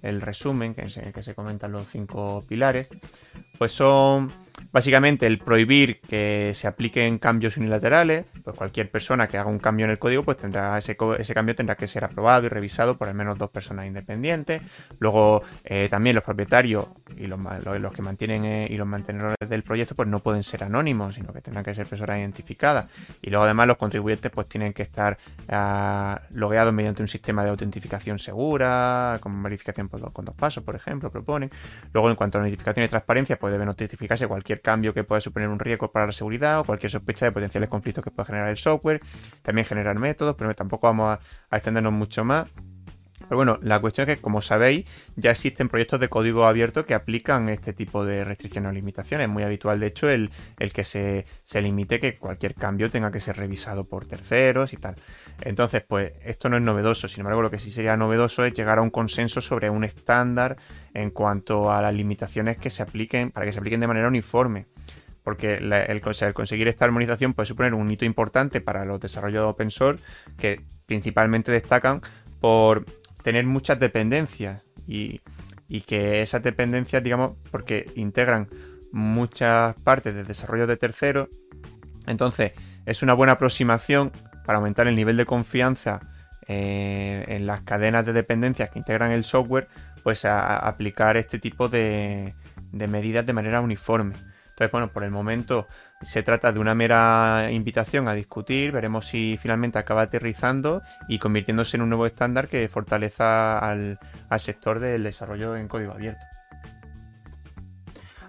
[0.02, 0.82] el resumen, que,
[1.12, 2.88] que se comentan los cinco pilares,
[3.58, 4.32] pues son
[4.72, 9.84] básicamente el prohibir que se apliquen cambios unilaterales, pues cualquier persona que haga un cambio
[9.84, 13.08] en el código, pues tendrá ese, ese cambio tendrá que ser aprobado y revisado por
[13.08, 14.62] al menos dos personas independientes.
[14.98, 16.86] Luego eh, también los propietarios
[17.16, 20.64] y los, los, que mantienen eh, y los mantenedores del proyecto, pues no pueden ser
[20.64, 22.86] anónimos, sino que tendrán que ser personas identificadas.
[23.22, 27.50] Y luego además los contribuyentes, pues tienen que estar uh, logueados mediante un sistema de
[27.50, 31.50] autentificación segura, con verificación con dos pasos, por ejemplo, proponen.
[31.92, 35.48] Luego en cuanto a notificación y transparencia, pues debe notificarse cualquier cambio que pueda suponer
[35.48, 38.56] un riesgo para la seguridad o cualquier sospecha de potenciales conflictos que pueda generar el
[38.56, 39.00] software.
[39.42, 41.18] También generar métodos, pero tampoco vamos
[41.50, 42.48] a, extendernos mucho más.
[43.20, 46.94] Pero bueno, la cuestión es que, como sabéis, ya existen proyectos de código abierto que
[46.94, 49.26] aplican este tipo de restricciones o limitaciones.
[49.26, 53.12] Es muy habitual, de hecho, el, el que se, se, limite que cualquier cambio tenga
[53.12, 54.96] que ser revisado por terceros y tal.
[55.42, 57.08] Entonces, pues esto no es novedoso.
[57.08, 60.56] Sin embargo, lo que sí sería novedoso es llegar a un consenso sobre un estándar
[60.94, 64.66] en cuanto a las limitaciones que se apliquen, para que se apliquen de manera uniforme.
[65.22, 66.00] Porque el,
[66.32, 70.02] conseguir esta armonización puede suponer un hito importante para los desarrollos de open source
[70.38, 72.00] que principalmente destacan
[72.40, 72.86] por
[73.22, 75.20] tener muchas dependencias y,
[75.86, 78.48] que esas dependencias, digamos, porque integran
[78.90, 81.28] muchas partes del desarrollo de terceros,
[82.06, 82.52] entonces
[82.86, 84.10] es una buena aproximación
[84.44, 86.00] para aumentar el nivel de confianza
[86.48, 89.68] eh, en las cadenas de dependencias que integran el software,
[90.02, 92.34] pues a, aplicar este tipo de
[92.72, 94.14] medidas de manera uniforme.
[94.60, 95.68] Entonces, bueno, por el momento
[96.02, 101.78] se trata de una mera invitación a discutir, veremos si finalmente acaba aterrizando y convirtiéndose
[101.78, 103.98] en un nuevo estándar que fortaleza al,
[104.38, 106.26] sector del desarrollo en código abierto.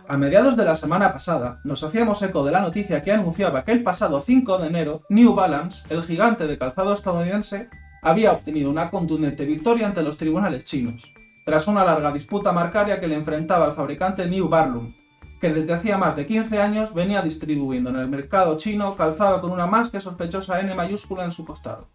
[0.07, 3.73] A mediados de la semana pasada, nos hacíamos eco de la noticia que anunciaba que
[3.73, 7.69] el pasado 5 de enero, New Balance, el gigante de calzado estadounidense,
[8.01, 11.13] había obtenido una contundente victoria ante los tribunales chinos,
[11.45, 14.93] tras una larga disputa marcaria que le enfrentaba al fabricante New Barloom,
[15.39, 19.51] que desde hacía más de 15 años venía distribuyendo en el mercado chino calzado con
[19.51, 21.87] una más que sospechosa N mayúscula en su costado.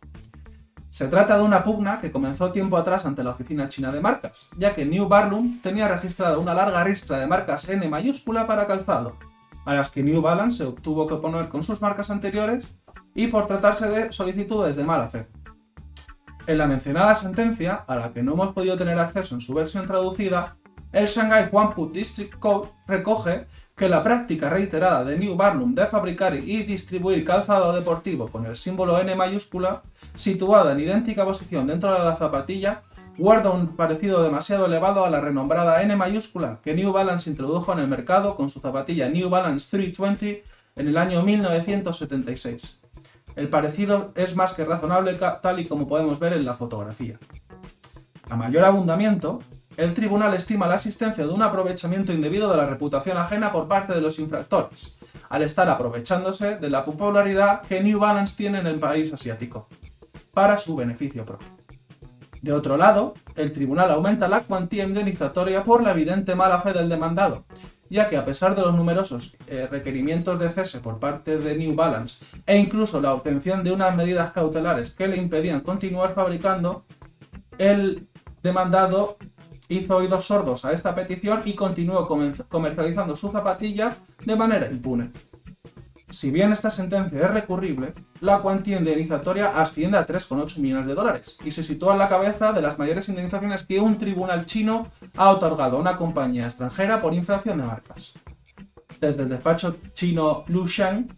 [0.90, 4.50] Se trata de una pugna que comenzó tiempo atrás ante la Oficina China de Marcas,
[4.56, 9.14] ya que New Barloom tenía registrada una larga ristra de marcas N mayúscula para calzado,
[9.64, 12.78] a las que New Balance se obtuvo que oponer con sus marcas anteriores
[13.14, 15.28] y por tratarse de solicitudes de mala fe.
[16.46, 19.84] En la mencionada sentencia, a la que no hemos podido tener acceso en su versión
[19.84, 20.56] traducida,
[20.92, 26.36] el Shanghai Huangpu District Code recoge que la práctica reiterada de New Barnum de fabricar
[26.36, 29.82] y distribuir calzado deportivo con el símbolo N mayúscula,
[30.14, 32.82] situada en idéntica posición dentro de la zapatilla,
[33.18, 37.80] guarda un parecido demasiado elevado a la renombrada N mayúscula que New Balance introdujo en
[37.80, 40.44] el mercado con su zapatilla New Balance 320
[40.76, 42.85] en el año 1976.
[43.36, 47.18] El parecido es más que razonable tal y como podemos ver en la fotografía.
[48.30, 49.40] A mayor abundamiento,
[49.76, 53.92] el tribunal estima la existencia de un aprovechamiento indebido de la reputación ajena por parte
[53.92, 58.78] de los infractores, al estar aprovechándose de la popularidad que New Balance tiene en el
[58.78, 59.68] país asiático,
[60.32, 61.48] para su beneficio propio.
[62.40, 66.88] De otro lado, el tribunal aumenta la cuantía indemnizatoria por la evidente mala fe del
[66.88, 67.44] demandado,
[67.90, 71.74] ya que a pesar de los numerosos eh, requerimientos de cese por parte de New
[71.74, 76.84] Balance e incluso la obtención de unas medidas cautelares que le impedían continuar fabricando,
[77.58, 78.06] el
[78.42, 79.16] demandado
[79.68, 82.06] hizo oídos sordos a esta petición y continuó
[82.48, 85.10] comercializando su zapatilla de manera impune.
[86.08, 91.36] Si bien esta sentencia es recurrible, la cuantía indemnizatoria asciende a 3,8 millones de dólares
[91.44, 95.30] y se sitúa en la cabeza de las mayores indemnizaciones que un tribunal chino ha
[95.30, 98.20] otorgado a una compañía extranjera por infracción de marcas.
[99.00, 101.08] Desde el despacho chino Lu Shang,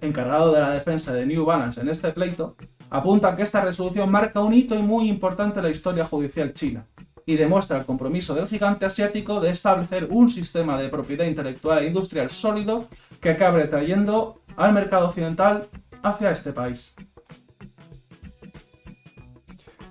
[0.00, 2.56] encargado de la defensa de New Balance en este pleito,
[2.88, 6.86] apunta que esta resolución marca un hito y muy importante en la historia judicial china,
[7.26, 11.88] y demuestra el compromiso del gigante asiático de establecer un sistema de propiedad intelectual e
[11.88, 12.88] industrial sólido
[13.20, 15.68] que acabe trayendo al mercado occidental
[16.02, 16.94] hacia este país.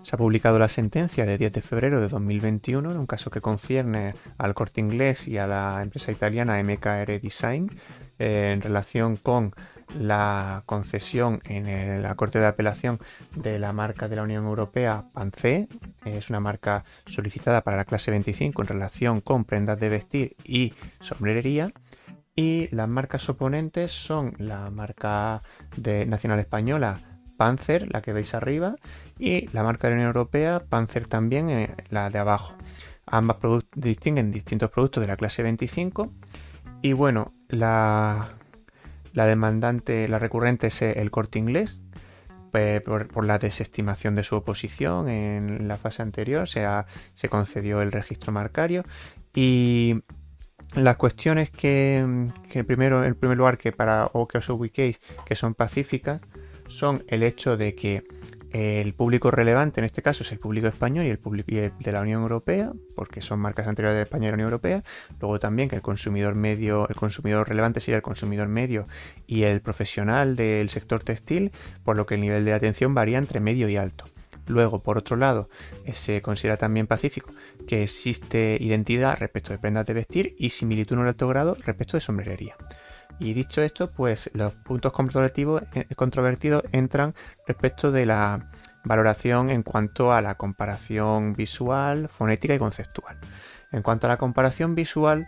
[0.04, 3.42] Se ha publicado la sentencia de 10 de febrero de 2021 en un caso que
[3.42, 7.72] concierne al corte inglés y a la empresa italiana MKR Design
[8.18, 9.52] eh, en relación con
[10.00, 13.00] la concesión en la Corte de Apelación
[13.36, 15.68] de la marca de la Unión Europea PANCE.
[16.06, 20.74] Es una marca solicitada para la clase 25 en relación con prendas de vestir y
[21.00, 21.72] sombrerería.
[22.36, 25.42] Y las marcas oponentes son la marca
[25.78, 27.02] de nacional española
[27.38, 28.76] Panzer, la que veis arriba,
[29.20, 32.56] y la marca de la Unión Europea Panzer también, eh, la de abajo.
[33.06, 33.38] Ambas
[33.76, 36.12] distinguen distintos productos de la clase 25.
[36.82, 38.35] Y bueno, la
[39.16, 41.82] la demandante, la recurrente es el corte inglés,
[42.86, 46.66] por, la desestimación de su oposición en la fase anterior, se,
[47.14, 48.84] se concedió el registro marcario
[49.34, 49.96] y
[50.76, 52.06] las cuestiones que,
[52.66, 56.22] primero, en primer lugar, que para o que os ubiquéis que son pacíficas,
[56.68, 58.04] son el hecho de que
[58.56, 62.00] el público relevante en este caso es el público español y el público de la
[62.00, 64.84] Unión Europea, porque son marcas anteriores de España y la Unión Europea.
[65.20, 68.88] Luego también que el consumidor medio, el consumidor relevante sería el consumidor medio
[69.28, 71.52] y el profesional del sector textil,
[71.84, 74.06] por lo que el nivel de atención varía entre medio y alto.
[74.48, 75.50] Luego, por otro lado,
[75.84, 77.34] eh, se considera también pacífico
[77.68, 81.98] que existe identidad respecto de prendas de vestir y similitud en un alto grado respecto
[81.98, 82.56] de sombrerería.
[83.20, 84.92] Y dicho esto, pues los puntos
[85.74, 87.16] eh, controvertidos entran
[87.48, 88.50] respecto de la
[88.84, 93.18] valoración en cuanto a la comparación visual, fonética y conceptual.
[93.72, 95.28] En cuanto a la comparación visual,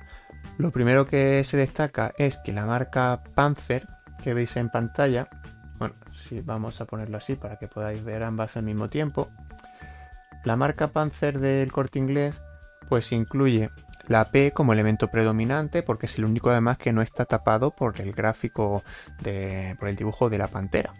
[0.57, 3.87] lo primero que se destaca es que la marca Panzer
[4.21, 5.27] que veis en pantalla
[5.77, 9.29] bueno, si vamos a ponerlo así para que podáis ver ambas al mismo tiempo.
[10.43, 12.41] La marca Panzer del corte inglés
[12.89, 13.69] pues incluye
[14.07, 17.99] la P como elemento predominante porque es el único además que no está tapado por
[18.01, 18.83] el gráfico,
[19.21, 20.93] de, por el dibujo de la pantera.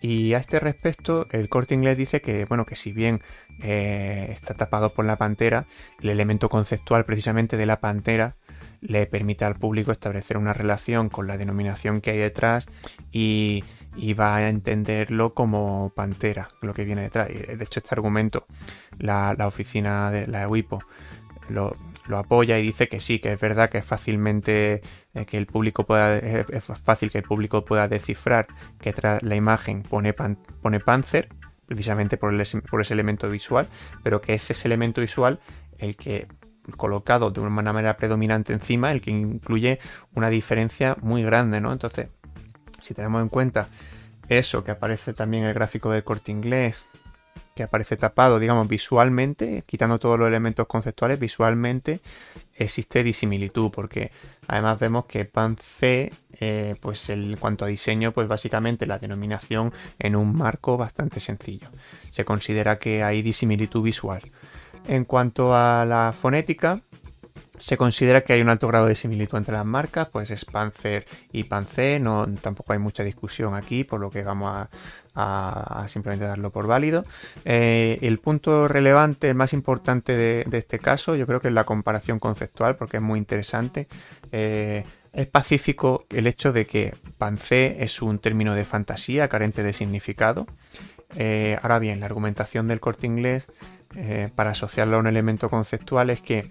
[0.00, 3.22] Y a este respecto, el corte inglés dice que, bueno, que si bien
[3.62, 5.66] eh, está tapado por la pantera,
[5.98, 8.36] el elemento conceptual precisamente de la pantera
[8.82, 12.66] le permite al público establecer una relación con la denominación que hay detrás
[13.12, 13.64] y,
[14.12, 17.28] va a entenderlo como pantera, lo que viene detrás.
[17.28, 18.44] De hecho, este argumento,
[18.98, 20.80] la, oficina de la WIPO
[21.48, 21.76] lo,
[22.12, 24.82] apoya y dice que sí, que es verdad que es fácilmente
[25.14, 28.46] eh, que el público pueda es fácil que el público pueda descifrar
[28.80, 31.28] que tras la imagen pone, pone Panzer
[31.66, 32.34] precisamente por,
[32.70, 33.68] por ese elemento visual,
[34.02, 35.40] pero que es ese elemento visual
[35.78, 36.28] el que
[36.76, 39.78] colocado de una manera predominante encima, el que incluye
[40.14, 41.72] una diferencia muy grande, ¿no?
[41.72, 42.08] Entonces,
[42.80, 43.68] si tenemos en cuenta
[44.28, 46.84] eso que aparece también en el gráfico del corte inglés,
[47.54, 52.00] que aparece tapado, digamos, visualmente, quitando todos los elementos conceptuales, visualmente
[52.54, 54.10] existe disimilitud, porque
[54.48, 59.72] además vemos que PAN C, eh, pues en cuanto a diseño, pues básicamente la denominación
[59.98, 61.68] en un marco bastante sencillo.
[62.10, 64.22] Se considera que hay disimilitud visual.
[64.86, 66.80] En cuanto a la fonética,
[67.58, 71.06] se considera que hay un alto grado de similitud entre las marcas, pues es Panzer
[71.32, 74.68] y Pancé, no, tampoco hay mucha discusión aquí, por lo que vamos a,
[75.86, 77.04] simplemente darlo por válido.
[77.44, 81.64] Eh, el punto relevante, el más importante de, este caso, yo creo que es la
[81.64, 83.88] comparación conceptual, porque es muy interesante.
[84.32, 89.72] Eh, es pacífico el hecho de que Pancé es un término de fantasía carente de
[89.72, 90.46] significado.
[91.16, 93.46] Eh, ahora bien, la argumentación del corte inglés
[93.94, 96.50] eh, para asociarlo a un elemento conceptual es que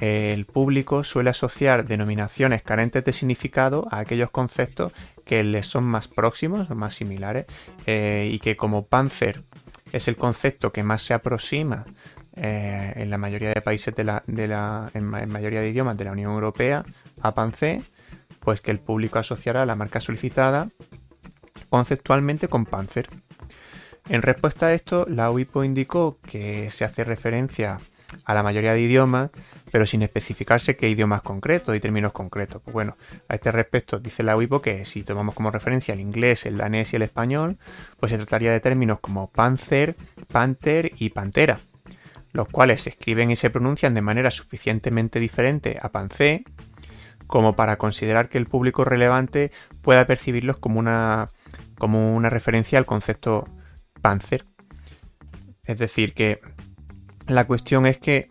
[0.00, 4.92] el público suele asociar denominaciones carentes de significado a aquellos conceptos
[5.28, 7.46] que les son más próximos más similares
[7.86, 9.44] eh, y que como Panzer
[9.92, 11.84] es el concepto que más se aproxima
[12.40, 16.12] en la mayoría de países de la, de la en, mayoría de idiomas de la
[16.12, 16.84] Unión Europea
[17.20, 17.82] a Panzer,
[18.38, 20.68] pues que el público asociará la marca solicitada
[21.68, 23.08] conceptualmente con Panzer.
[24.08, 27.80] En respuesta a esto, la UIPO indicó que se hace referencia
[28.24, 29.30] a la mayoría de idiomas,
[29.70, 32.62] pero sin especificarse qué idiomas concretos y términos concretos.
[32.62, 32.96] Pues bueno,
[33.28, 36.92] a este respecto dice la UIPO que si tomamos como referencia el inglés, el danés
[36.92, 37.58] y el español,
[37.98, 39.96] pues se trataría de términos como panzer,
[40.28, 41.58] panther y pantera,
[42.32, 46.44] los cuales se escriben y se pronuncian de manera suficientemente diferente a pancé
[47.26, 49.52] como para considerar que el público relevante
[49.82, 51.28] pueda percibirlos como una,
[51.76, 53.46] como una referencia al concepto
[54.00, 54.46] Panzer.
[55.64, 56.40] Es decir, que
[57.26, 58.28] la cuestión es que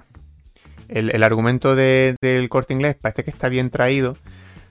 [0.89, 4.17] el, argumento del corte inglés parece que está bien traído,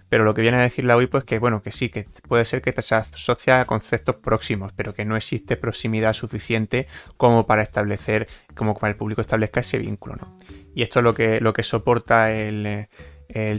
[0.08, 2.44] pero lo que viene a decir la OIPO es que, bueno, que sí, que puede
[2.44, 7.62] ser que se asocia a conceptos próximos, pero que no existe proximidad suficiente como para
[7.62, 10.36] establecer, como para el público establezca ese vínculo, ¿no?
[10.74, 12.88] Y esto es lo que, lo que soporta el,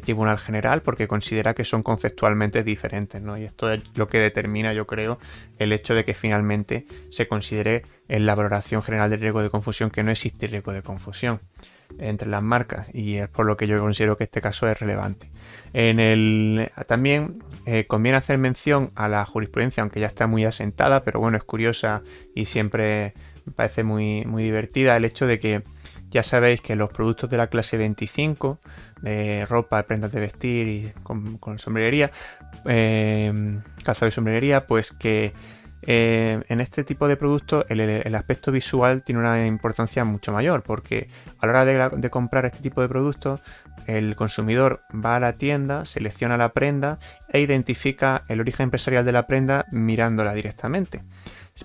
[0.02, 3.38] Tribunal General porque considera que son conceptualmente diferentes, ¿no?
[3.38, 5.20] Y esto es lo que determina, yo creo,
[5.60, 9.92] el hecho de que finalmente se considere en la valoración general del riesgo de confusión
[9.92, 11.42] que no existe riesgo de confusión
[12.00, 15.30] entre las marcas y es por lo que yo considero que este caso es relevante.
[15.74, 21.04] En el, también eh, conviene hacer mención a la jurisprudencia, aunque ya está muy asentada,
[21.04, 22.02] pero bueno, es curiosa
[22.36, 23.14] y siempre
[23.46, 25.64] me parece muy, muy divertida el hecho de que
[26.10, 28.60] ya sabéis que los productos de la clase 25
[29.02, 32.12] de ropa, prendas de vestir y con, sombrería,
[32.66, 35.34] eh, calzado y sombrería, pues que
[35.84, 41.08] eh, en este tipo de productos el, aspecto visual tiene una importancia mucho mayor porque
[41.40, 43.42] a la hora de, comprar este tipo de productos
[43.86, 47.00] el consumidor va a la tienda, selecciona la prenda
[47.30, 51.04] e identifica el origen empresarial de la prenda mirándola directamente.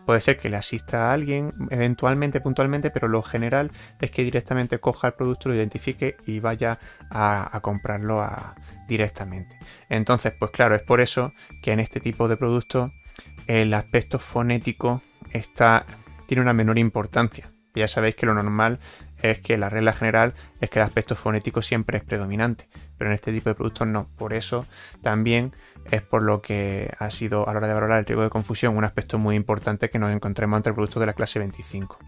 [0.07, 4.79] Puede ser que le asista a alguien eventualmente, puntualmente, pero lo general es que directamente
[4.79, 6.79] coja el producto, lo identifique y vaya
[7.11, 8.25] a, comprarlo
[8.89, 9.59] directamente.
[9.89, 12.93] Entonces, pues claro, es por eso que en este tipo de productos
[13.47, 15.87] el aspecto fonético está,
[16.27, 17.51] tiene una menor importancia.
[17.75, 18.81] Ya sabéis que lo normal
[19.23, 23.15] es que la regla general es que el aspecto fonético siempre es predominante, pero en
[23.15, 24.09] este tipo de productos no.
[24.17, 24.67] Por eso
[25.01, 25.55] también
[25.91, 28.77] es por lo que ha sido a la hora de valorar el riesgo de confusión
[28.77, 31.99] un aspecto muy importante que nos encontremos entre productos de la clase 25.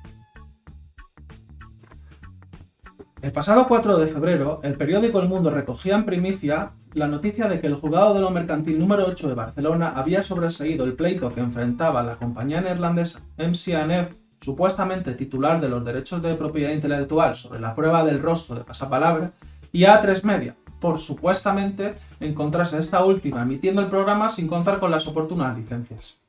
[3.25, 7.59] El pasado 4 de febrero, el periódico El Mundo recogía en primicia la noticia de
[7.59, 11.41] que el juzgado de lo mercantil número 8 de Barcelona había sobreseído el pleito que
[11.41, 17.75] enfrentaba la compañía neerlandesa MCNF, supuestamente titular de los derechos de propiedad intelectual sobre la
[17.75, 19.33] prueba del rostro de pasapalabra,
[19.72, 25.09] y A3 Media, por supuestamente encontrarse esta última emitiendo el programa sin contar con las
[25.09, 26.20] oportunas licencias.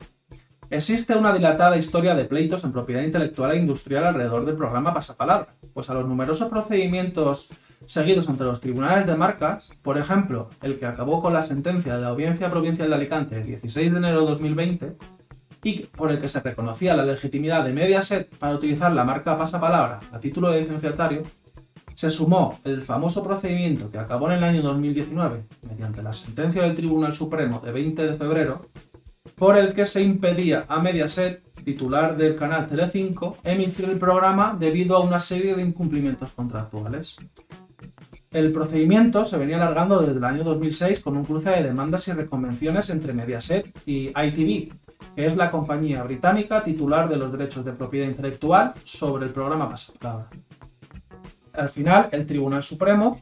[0.70, 5.54] Existe una dilatada historia de pleitos en propiedad intelectual e industrial alrededor del programa Pasapalabra,
[5.76, 7.49] pues a los numerosos procedimientos
[7.86, 12.01] seguidos ante los tribunales de marcas, por ejemplo, el que acabó con la sentencia de
[12.01, 14.95] la Audiencia Provincial de Alicante el 16 de enero de 2020,
[15.63, 19.99] y por el que se reconocía la legitimidad de Mediaset para utilizar la marca Pasapalabra
[20.13, 21.23] a título de licenciatario,
[21.93, 26.76] se sumó el famoso procedimiento que acabó en el año 2019, mediante la sentencia del
[26.76, 28.69] Tribunal Supremo de 20 de febrero,
[29.36, 34.95] por el que se impedía a Mediaset, titular del canal Telecinco, emitir el programa debido
[34.95, 37.17] a una serie de incumplimientos contractuales.
[38.32, 42.11] El procedimiento se venía alargando desde el año 2006 con un cruce de demandas y
[42.11, 44.73] reconvenciones entre Mediaset y ITV,
[45.15, 49.69] que es la compañía británica titular de los derechos de propiedad intelectual sobre el programa
[49.69, 50.30] Pasapalabra.
[51.53, 53.21] Al final, el Tribunal Supremo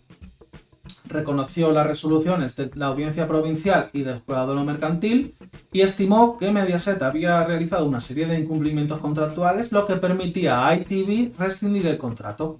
[1.14, 5.36] reconoció las resoluciones de la Audiencia Provincial y del Juzgado de Mercantil
[5.72, 10.76] y estimó que Mediaset había realizado una serie de incumplimientos contractuales, lo que permitía a
[10.76, 12.57] ITV rescindir el contrato.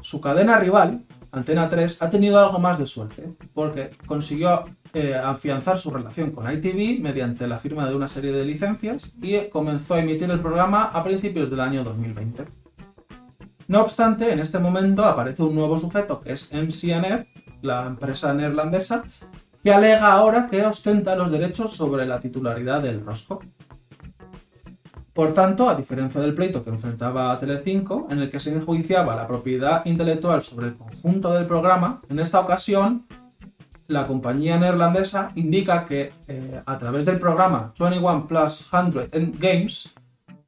[0.00, 5.78] Su cadena rival, Antena 3, ha tenido algo más de suerte, porque consiguió eh, afianzar
[5.78, 10.00] su relación con ITV mediante la firma de una serie de licencias y comenzó a
[10.00, 12.63] emitir el programa a principios del año 2020.
[13.66, 17.26] No obstante, en este momento aparece un nuevo sujeto que es MCNF,
[17.62, 19.04] la empresa neerlandesa,
[19.62, 23.40] que alega ahora que ostenta los derechos sobre la titularidad del rosco.
[25.14, 29.14] Por tanto, a diferencia del pleito que enfrentaba a Telecinco, en el que se enjuiciaba
[29.14, 33.06] la propiedad intelectual sobre el conjunto del programa, en esta ocasión
[33.86, 39.94] la compañía neerlandesa indica que eh, a través del programa 21 Plus 100 Games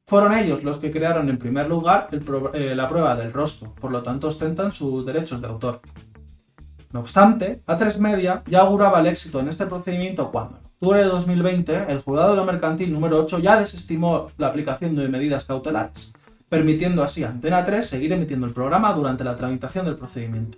[0.07, 2.07] fueron ellos los que crearon en primer lugar
[2.53, 5.81] eh, la prueba del rostro, por lo tanto ostentan sus derechos de autor.
[6.93, 11.07] No obstante, A3 Media ya auguraba el éxito en este procedimiento cuando, en octubre de
[11.07, 16.13] 2020, el juzgado de lo mercantil número 8 ya desestimó la aplicación de medidas cautelares,
[16.47, 20.57] permitiendo así a Antena 3 seguir emitiendo el programa durante la tramitación del procedimiento.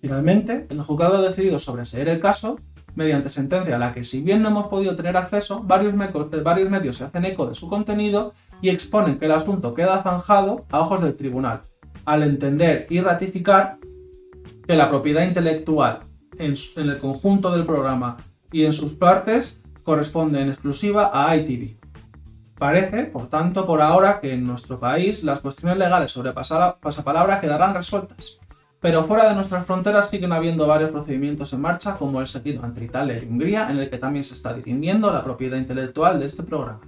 [0.00, 2.58] Finalmente, el juzgado ha decidido sobreseer el caso
[2.96, 7.04] mediante sentencia a la que, si bien no hemos podido tener acceso, varios, medios se
[7.04, 11.14] hacen eco de su contenido y exponen que el asunto queda zanjado a ojos del
[11.14, 11.62] tribunal,
[12.04, 13.78] al entender y ratificar
[14.66, 16.00] que la propiedad intelectual
[16.38, 18.16] en, el conjunto del programa
[18.50, 21.76] y en sus partes corresponde en exclusiva a ITV.
[22.58, 27.74] Parece, por tanto, por ahora que en nuestro país las cuestiones legales sobre pasapalabra quedarán
[27.74, 28.38] resueltas,
[28.80, 32.84] pero fuera de nuestras fronteras siguen habiendo varios procedimientos en marcha, como el seguido entre
[32.84, 36.42] Italia y Hungría, en el que también se está dirimiendo la propiedad intelectual de este
[36.42, 36.80] programa.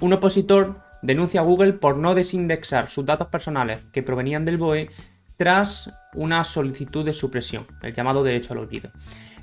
[0.00, 4.90] Un opositor denuncia a Google por no desindexar sus datos personales que provenían del BOE
[5.36, 8.90] tras una solicitud de supresión, el llamado derecho al olvido.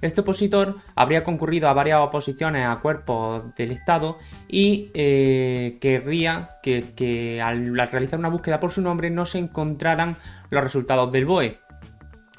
[0.04, 4.18] Este opositor habría concurrido a varias oposiciones a cuerpos del Estado
[4.50, 10.18] y eh, querría que, al, realizar una búsqueda por su nombre no se encontraran
[10.50, 11.58] los resultados del BOE,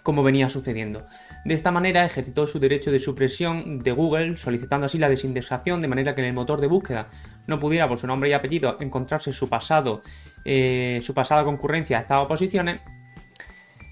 [0.02, 1.06] como venía sucediendo.
[1.46, 5.88] De esta manera ejercitó su derecho de supresión de Google, solicitando así la desindexación de
[5.88, 7.08] manera que en el motor de búsqueda
[7.46, 10.02] no pudiera por su nombre y apellido encontrarse su pasado,
[10.44, 12.82] eh, su pasada concurrencia a estas oposiciones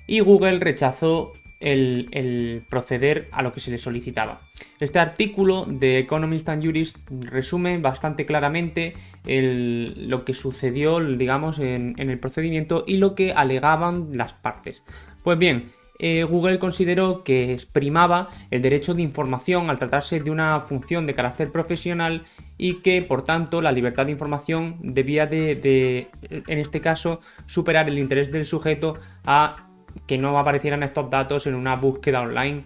[0.06, 1.32] y Google rechazó
[1.62, 4.42] el, proceder a lo que se le solicitaba.
[4.80, 8.94] Este artículo de Economist and Jurist resume bastante claramente
[9.24, 14.82] lo que sucedió, digamos, en, el procedimiento y lo que alegaban las partes.
[15.22, 20.60] Pues bien, eh, Google consideró que primaba el derecho de información al tratarse de una
[20.60, 22.24] función de carácter profesional
[22.58, 27.98] y que por tanto la libertad de información debía de, en este caso, superar el
[27.98, 29.68] interés del sujeto a
[30.06, 32.64] que no aparecieran estos datos en una búsqueda online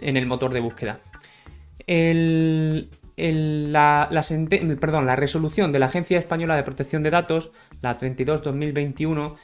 [0.00, 1.00] en el motor de búsqueda.
[3.16, 4.08] la,
[5.16, 7.50] resolución de la Agencia Española de Protección de Datos,
[7.82, 9.36] la 32-2021,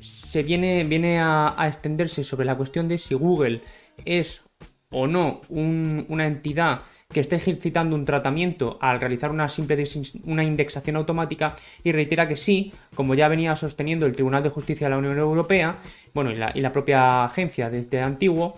[0.00, 3.62] se viene, viene a, extenderse sobre la cuestión de si Google
[4.04, 4.42] es
[4.90, 6.82] o no una entidad
[7.12, 9.84] que esté ejercitando un tratamiento al realizar una simple
[10.24, 11.54] una indexación automática
[11.84, 15.18] y reitera que sí, como ya venía sosteniendo el Tribunal de Justicia de la Unión
[15.18, 15.78] Europea,
[16.14, 18.54] bueno, y la, y la propia agencia desde antiguo,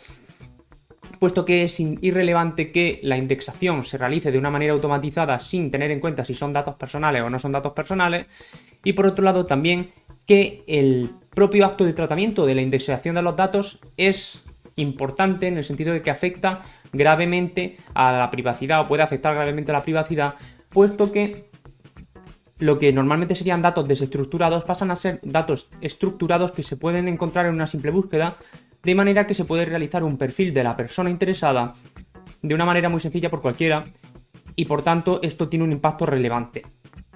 [1.19, 5.91] puesto que es irrelevante que la indexación se realice de una manera automatizada sin tener
[5.91, 8.29] en cuenta si son datos personales o no son datos personales,
[8.83, 9.91] y por otro lado también
[10.27, 14.43] que el propio acto de tratamiento de la indexación de los datos es
[14.77, 16.63] importante en el sentido de que afecta
[16.95, 20.35] gravemente a la privacidad o puede afectar gravemente a la privacidad,
[20.71, 21.51] puesto que
[22.59, 27.47] lo que normalmente serían datos desestructurados pasan a ser datos estructurados que se pueden encontrar
[27.47, 28.37] en una simple búsqueda,
[28.83, 31.75] de manera que se puede realizar un perfil de la persona interesada
[32.43, 33.85] de una manera muy sencilla por cualquiera
[34.57, 36.63] y por tanto esto tiene un impacto relevante.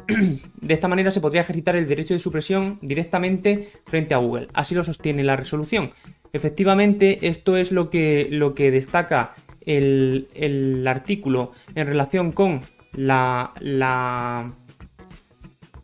[0.60, 4.48] De esta manera se podría ejercitar el derecho de supresión directamente frente a Google.
[4.54, 5.90] Así lo sostiene la resolución.
[6.32, 9.34] Efectivamente, esto es lo que, lo que destaca
[9.68, 12.62] el, artículo en relación con
[12.92, 14.52] la, la,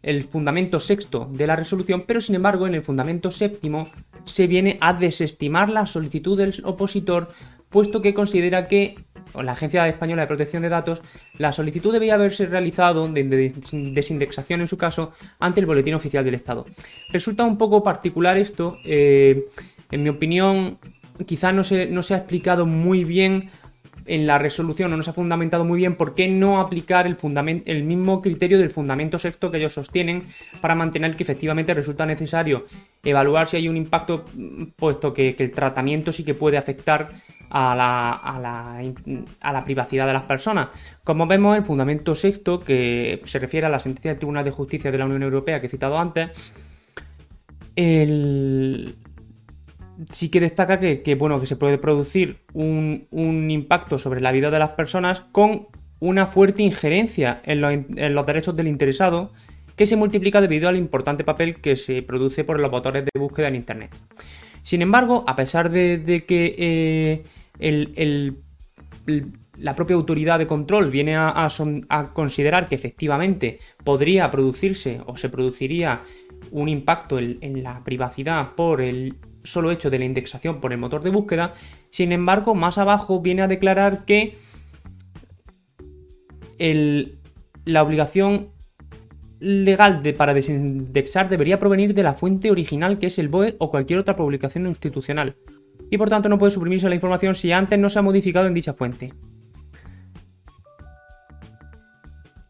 [0.03, 3.89] el fundamento sexto de la resolución, pero sin embargo en el fundamento séptimo
[4.24, 7.30] se viene a desestimar la solicitud del opositor,
[7.68, 8.97] puesto que considera que
[9.35, 11.03] la Agencia Española de Protección de Datos,
[11.39, 13.53] la solicitud debía haberse realizado de,
[13.93, 16.66] desindexación en su caso ante el Boletín Oficial del Estado.
[17.11, 19.47] Resulta un poco particular esto, eh,
[19.91, 20.78] en mi opinión,
[21.26, 23.51] quizá no se, no se ha explicado muy bien
[24.07, 28.21] en la resolución no nos ha fundamentado muy bien por qué no aplicar el, mismo
[28.21, 30.25] criterio del fundamento sexto que ellos sostienen
[30.61, 32.67] para mantener que efectivamente resulta necesario
[33.03, 34.25] evaluar si hay un impacto,
[34.77, 37.13] puesto que, el tratamiento sí que puede afectar
[37.51, 38.83] a la, a, la,
[39.41, 40.69] a la, privacidad de las personas.
[41.05, 44.91] Como vemos, el fundamento sexto, que se refiere a la sentencia del Tribunal de Justicia
[44.91, 46.53] de la Unión Europea que he citado antes,
[47.77, 48.97] el,
[50.11, 53.07] sí que destaca que, bueno, que se puede producir un,
[53.51, 55.68] impacto sobre la vida de las personas con
[56.01, 57.61] una fuerte injerencia en,
[58.14, 59.32] los derechos del interesado
[59.76, 63.49] que se multiplica debido al importante papel que se produce por los motores de búsqueda
[63.49, 63.90] en Internet.
[64.62, 67.24] Sin embargo, a pesar de, que
[67.59, 68.32] eh,
[69.59, 71.49] la propia autoridad de control viene a,
[72.12, 76.03] considerar que efectivamente podría producirse o se produciría
[76.51, 81.03] un impacto en la privacidad por el solo hecho de la indexación por el motor
[81.03, 81.53] de búsqueda.
[81.90, 84.36] Sin embargo, más abajo viene a declarar que
[87.64, 88.49] la obligación
[89.40, 93.70] legal de, para desindexar debería provenir de la fuente original que es el BOE o
[93.70, 95.36] cualquier otra publicación institucional.
[95.90, 98.55] Y por tanto no puede suprimirse la información si antes no se ha modificado en
[98.55, 99.12] dicha fuente.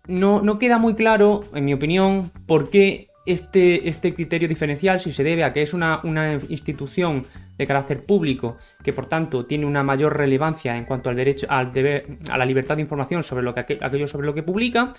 [0.07, 5.13] No, no queda muy claro, en mi opinión, por qué este, este criterio diferencial, si
[5.13, 6.01] se debe a que es una,
[6.49, 11.47] institución de carácter público, que por tanto tiene una mayor relevancia en cuanto al derecho,
[11.49, 14.93] al deber, a la libertad de información sobre lo que, aquello sobre lo que publica,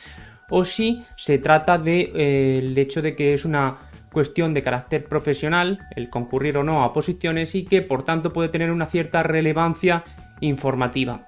[0.50, 3.78] o si se trata del de, eh, hecho de que es una
[4.12, 8.50] cuestión de carácter profesional, el concurrir o no a oposiciones, y que por tanto puede
[8.50, 10.04] tener una cierta relevancia
[10.40, 11.28] informativa.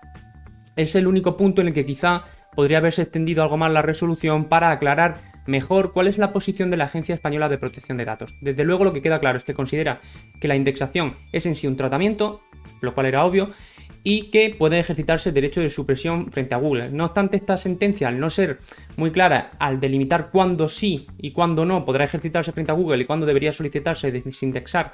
[0.75, 2.23] Es el único punto en el que quizá
[2.55, 5.17] podría haberse extendido algo más la resolución para aclarar
[5.47, 8.35] mejor cuál es la posición de la Agencia Española de Protección de Datos.
[8.41, 9.99] Desde luego lo que queda claro es que considera
[10.39, 12.41] que la indexación es en sí un tratamiento,
[12.81, 13.49] lo cual era obvio,
[14.03, 16.91] y que puede ejercitarse el derecho de supresión frente a Google.
[16.91, 18.59] No obstante, esta sentencia, al no ser
[18.95, 23.05] muy clara, al delimitar cuándo sí y cuándo no podrá ejercitarse frente a Google y
[23.05, 24.93] cuándo debería solicitarse desindexar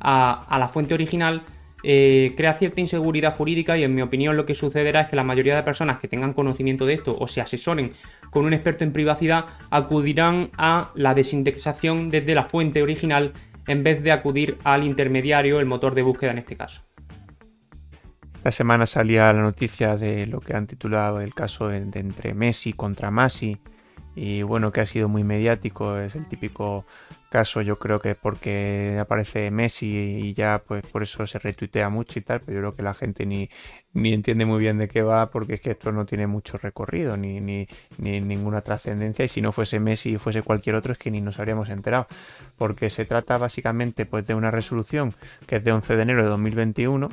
[0.00, 1.44] a, a la fuente original,
[1.82, 5.24] eh, crea cierta inseguridad jurídica y en mi opinión lo que sucederá es que la
[5.24, 7.92] mayoría de personas que tengan conocimiento de esto o se asesoren
[8.30, 13.32] con un experto en privacidad acudirán a la desindexación desde la fuente original
[13.66, 16.82] en vez de acudir al intermediario, el motor de búsqueda en este caso.
[18.44, 22.72] La semana salía la noticia de lo que han titulado el caso de entre Messi
[22.72, 23.58] contra Masi
[24.14, 26.84] y bueno, que ha sido muy mediático, es el típico
[27.32, 32.18] caso, yo creo que porque aparece Messi y ya pues por eso se retuitea mucho
[32.18, 33.48] y tal, pero yo creo que la gente ni,
[33.94, 37.16] ni entiende muy bien de qué va porque es que esto no tiene mucho recorrido
[37.16, 37.66] ni, ni,
[37.96, 41.22] ni ninguna trascendencia y si no fuese Messi y fuese cualquier otro es que ni
[41.22, 42.06] nos habríamos enterado
[42.58, 45.14] porque se trata básicamente pues de una resolución
[45.46, 47.08] que es de 11 de enero de 2021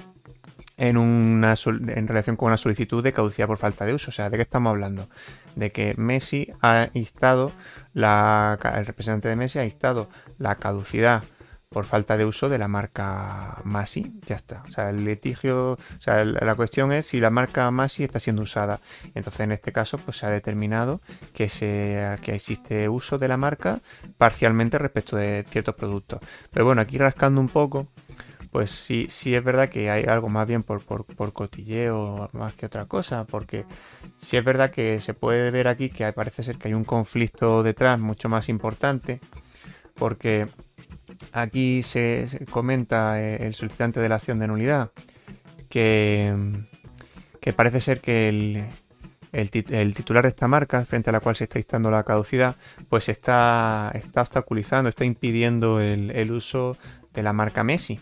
[0.78, 4.10] en, una, en relación con una solicitud de caducidad por falta de uso.
[4.10, 5.10] O sea, ¿de qué estamos hablando?
[5.56, 7.52] De que Messi ha instado,
[7.94, 11.24] la, el representante de Messi ha instado la caducidad
[11.70, 14.14] por falta de uso de la marca Masi.
[14.26, 14.64] Ya está.
[14.68, 18.42] O sea, el litigio, o sea, la cuestión es si la marca Masi está siendo
[18.42, 18.82] usada.
[19.14, 21.00] Entonces, en este caso, pues se ha determinado
[21.34, 23.82] que, se, que existe uso de la marca
[24.18, 26.20] parcialmente respecto de ciertos productos.
[26.52, 27.88] Pero bueno, aquí rascando un poco,
[28.52, 32.66] pues sí, sí es verdad que hay algo más bien por, por, cotilleo más que
[32.66, 33.66] otra cosa, porque
[34.18, 37.62] sí es verdad que se puede ver aquí que parece ser que hay un conflicto
[37.62, 39.20] detrás mucho más importante,
[39.96, 40.48] porque
[41.32, 44.92] aquí se, comenta eh, el solicitante de la acción de nulidad
[45.70, 46.34] que,
[47.40, 48.66] que parece ser que el,
[49.32, 52.56] el, titular de esta marca, frente a la cual se está instando la caducidad,
[52.90, 56.78] pues está, está obstaculizando, está impidiendo el, el uso
[57.14, 58.00] de la marca Messi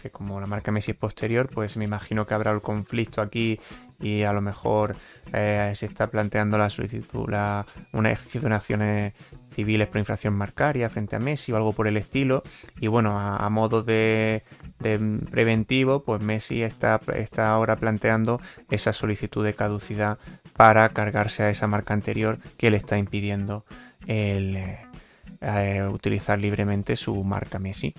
[0.00, 3.58] que como la marca Messi es posterior, pues me imagino que habrá el conflicto aquí
[4.00, 4.96] y a lo mejor
[5.32, 9.12] eh, se está planteando la solicitud, la, un ejercicio de acciones
[9.54, 12.42] civiles por infracción marcaria frente a Messi o algo por el estilo.
[12.80, 14.42] Y bueno, a, modo de,
[15.30, 18.40] preventivo, pues Messi está, está ahora planteando
[18.70, 20.18] esa solicitud de caducidad
[20.54, 23.64] para cargarse a esa marca anterior que le está impidiendo
[24.06, 24.58] el,
[25.42, 27.92] eh, utilizar libremente su marca Messi.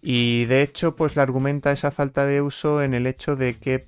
[0.00, 3.84] Y de hecho, pues le argumenta esa falta de uso en el hecho de que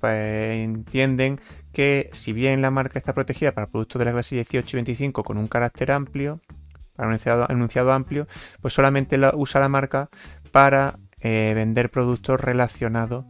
[0.63, 1.39] entienden
[1.71, 5.23] que si bien la marca está protegida para productos de la clase 18 y 25
[5.23, 6.39] con un carácter amplio,
[6.95, 7.17] para un
[7.49, 8.25] enunciado, amplio,
[8.61, 10.09] pues solamente usa la marca
[10.51, 13.25] para eh, vender productos relacionados,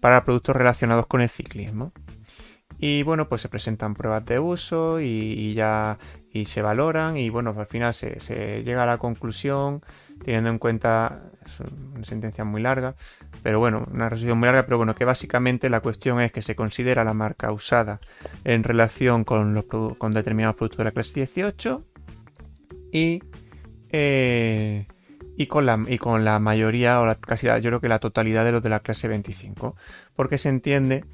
[0.00, 1.92] para productos relacionados con el ciclismo.
[2.78, 5.98] Y bueno, pues se presentan pruebas de uso y, ya
[6.32, 9.80] y se valoran y bueno, al final se, llega a la conclusión
[10.24, 11.22] teniendo en cuenta
[11.94, 12.94] una sentencia muy larga,
[13.42, 16.54] pero bueno, una resolución muy larga, pero bueno, que básicamente la cuestión es que se
[16.54, 18.00] considera la marca usada
[18.44, 21.84] en relación con, los, con determinados productos de la clase 18
[22.92, 23.22] y,
[23.90, 24.86] eh,
[25.36, 28.52] y, con la, y con la mayoría, o casi yo creo que la totalidad de
[28.52, 29.76] los de la clase 25,
[30.14, 31.04] porque se entiende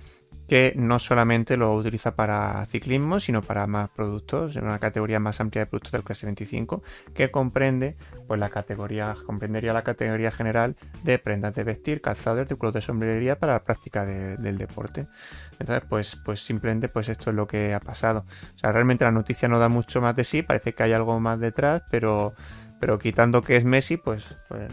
[0.49, 5.41] que no solamente lo utiliza para ciclismo, sino para más productos, en una categoría más
[5.41, 6.83] amplia de productos del clase 25,
[7.15, 7.97] que comprende
[8.27, 10.75] pues la categoría, comprendería la categoría general
[11.05, 15.07] de prendas de vestir, calzado, artículos de sombrería para la práctica del deporte.
[15.59, 18.25] Entonces, pues, pues simplemente pues esto es lo que ha pasado.
[18.55, 21.21] O sea, realmente la noticia no da mucho más de sí, parece que hay algo
[21.21, 22.33] más detrás, pero,
[22.81, 24.73] pero quitando que es Messi, pues, pues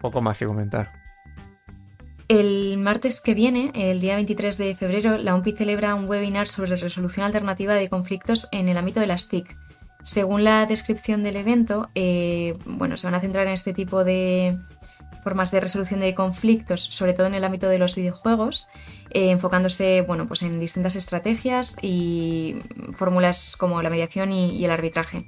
[0.00, 1.05] poco más que comentar.
[2.28, 6.74] El martes que viene, el día 23 de febrero, la UNPI celebra un webinar sobre
[6.74, 9.56] resolución alternativa de conflictos en el ámbito de las TIC.
[10.02, 14.58] Según la descripción del evento, eh, bueno, se van a centrar en este tipo de
[15.22, 18.66] formas de resolución de conflictos, sobre todo en el ámbito de los videojuegos,
[19.10, 22.56] eh, enfocándose bueno, pues en distintas estrategias y
[22.92, 25.26] fórmulas como la mediación y, el arbitraje.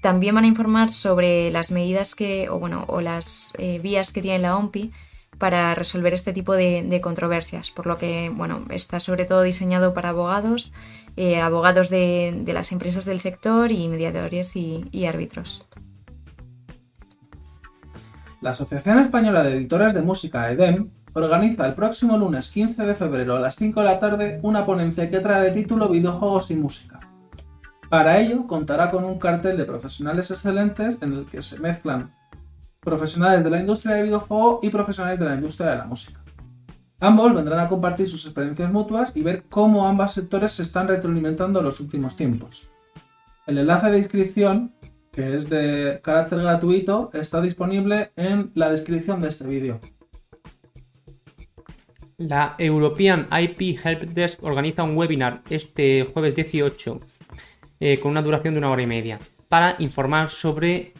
[0.00, 4.22] También van a informar sobre las medidas que, o bueno, o las eh, vías que
[4.22, 4.92] tiene la OMPI
[5.38, 10.10] para resolver este tipo de, controversias, por lo que bueno, está sobre todo diseñado para
[10.10, 10.72] abogados,
[11.16, 15.66] eh, abogados de, las empresas del sector y mediadores y, árbitros.
[18.40, 23.36] La Asociación Española de Editores de Música, EDEM, organiza el próximo lunes 15 de febrero
[23.36, 27.00] a las 5 de la tarde una ponencia que trae de título Videojuegos y Música.
[27.88, 32.12] Para ello, contará con un cartel de profesionales excelentes en el que se mezclan
[32.84, 36.20] profesionales de la industria del videojuego y profesionales de la industria de la música.
[37.00, 41.58] Ambos vendrán a compartir sus experiencias mutuas y ver cómo ambos sectores se están retroalimentando
[41.58, 42.70] en los últimos tiempos.
[43.46, 44.74] El enlace de inscripción,
[45.12, 49.80] que es de carácter gratuito, está disponible en la descripción de este vídeo.
[52.16, 57.00] La European IP Help Desk organiza un webinar este jueves 18
[57.80, 59.18] eh, con una duración de una hora y media
[59.48, 60.94] para informar sobre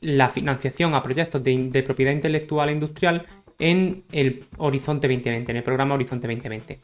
[0.00, 3.26] la financiación a proyectos de, propiedad intelectual e industrial
[3.58, 6.78] en el Horizonte 2020, en el programa Horizonte 2020.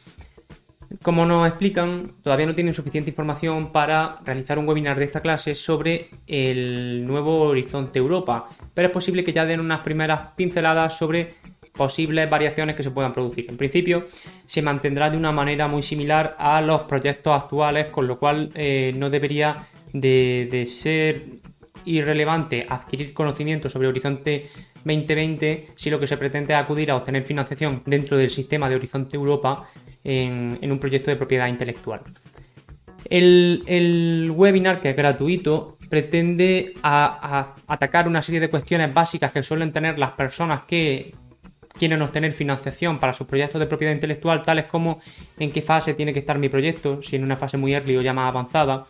[1.02, 5.54] Como nos explican, todavía no tienen suficiente información para realizar un webinar de esta clase
[5.54, 11.34] sobre el nuevo Horizonte Europa, pero es posible que ya den unas primeras pinceladas sobre
[11.72, 13.46] posibles variaciones que se puedan producir.
[13.48, 14.04] En principio,
[14.46, 18.92] se mantendrá de una manera muy similar a los proyectos actuales, con lo cual eh,
[18.96, 21.24] no debería de, ser
[21.84, 24.46] irrelevante adquirir conocimiento sobre Horizonte
[24.84, 28.76] 2020 si lo que se pretende es acudir a obtener financiación dentro del sistema de
[28.76, 29.68] Horizonte Europa
[30.02, 32.02] en, un proyecto de propiedad intelectual.
[33.08, 39.98] El, webinar, que es gratuito, pretende atacar una serie de cuestiones básicas que suelen tener
[39.98, 41.14] las personas que
[41.78, 45.00] quieren obtener financiación para sus proyectos de propiedad intelectual, tales como
[45.38, 48.00] en qué fase tiene que estar mi proyecto, si en una fase muy early o
[48.00, 48.84] ya más avanzada,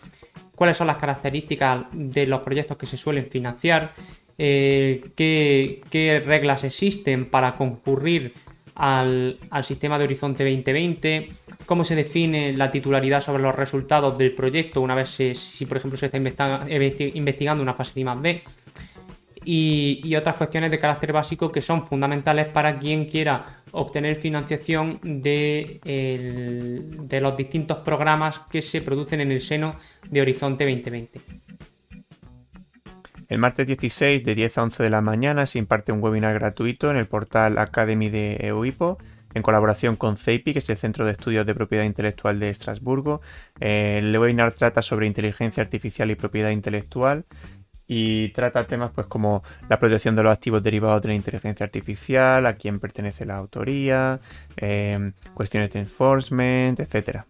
[0.55, 3.93] cuáles son las características de los proyectos que se suelen financiar,
[4.37, 8.35] eh, qué, reglas existen para concurrir
[8.75, 11.29] al, sistema de Horizonte 2020,
[11.67, 15.97] cómo se define la titularidad sobre los resultados del proyecto una vez si por ejemplo
[15.97, 18.43] se está investigando una fase de I+D
[19.45, 25.81] y, otras cuestiones de carácter básico que son fundamentales para quien quiera obtener financiación de,
[27.21, 29.77] los distintos programas que se producen en el seno
[30.09, 31.21] de Horizonte 2020.
[33.29, 36.91] El martes 16 de 10 a 11 de la mañana se imparte un webinar gratuito
[36.91, 38.99] en el portal Academy de EUIPO
[39.35, 43.21] en colaboración con CEIPI, que es el Centro de Estudios de Propiedad Intelectual de Estrasburgo.
[43.59, 47.25] El webinar trata sobre inteligencia artificial y propiedad intelectual
[47.87, 52.47] y trata temas pues como la protección de los activos derivados de la inteligencia artificial,
[52.47, 54.21] a quién pertenece la autoría,
[54.57, 57.27] eh, cuestiones de enforcement, etcétera.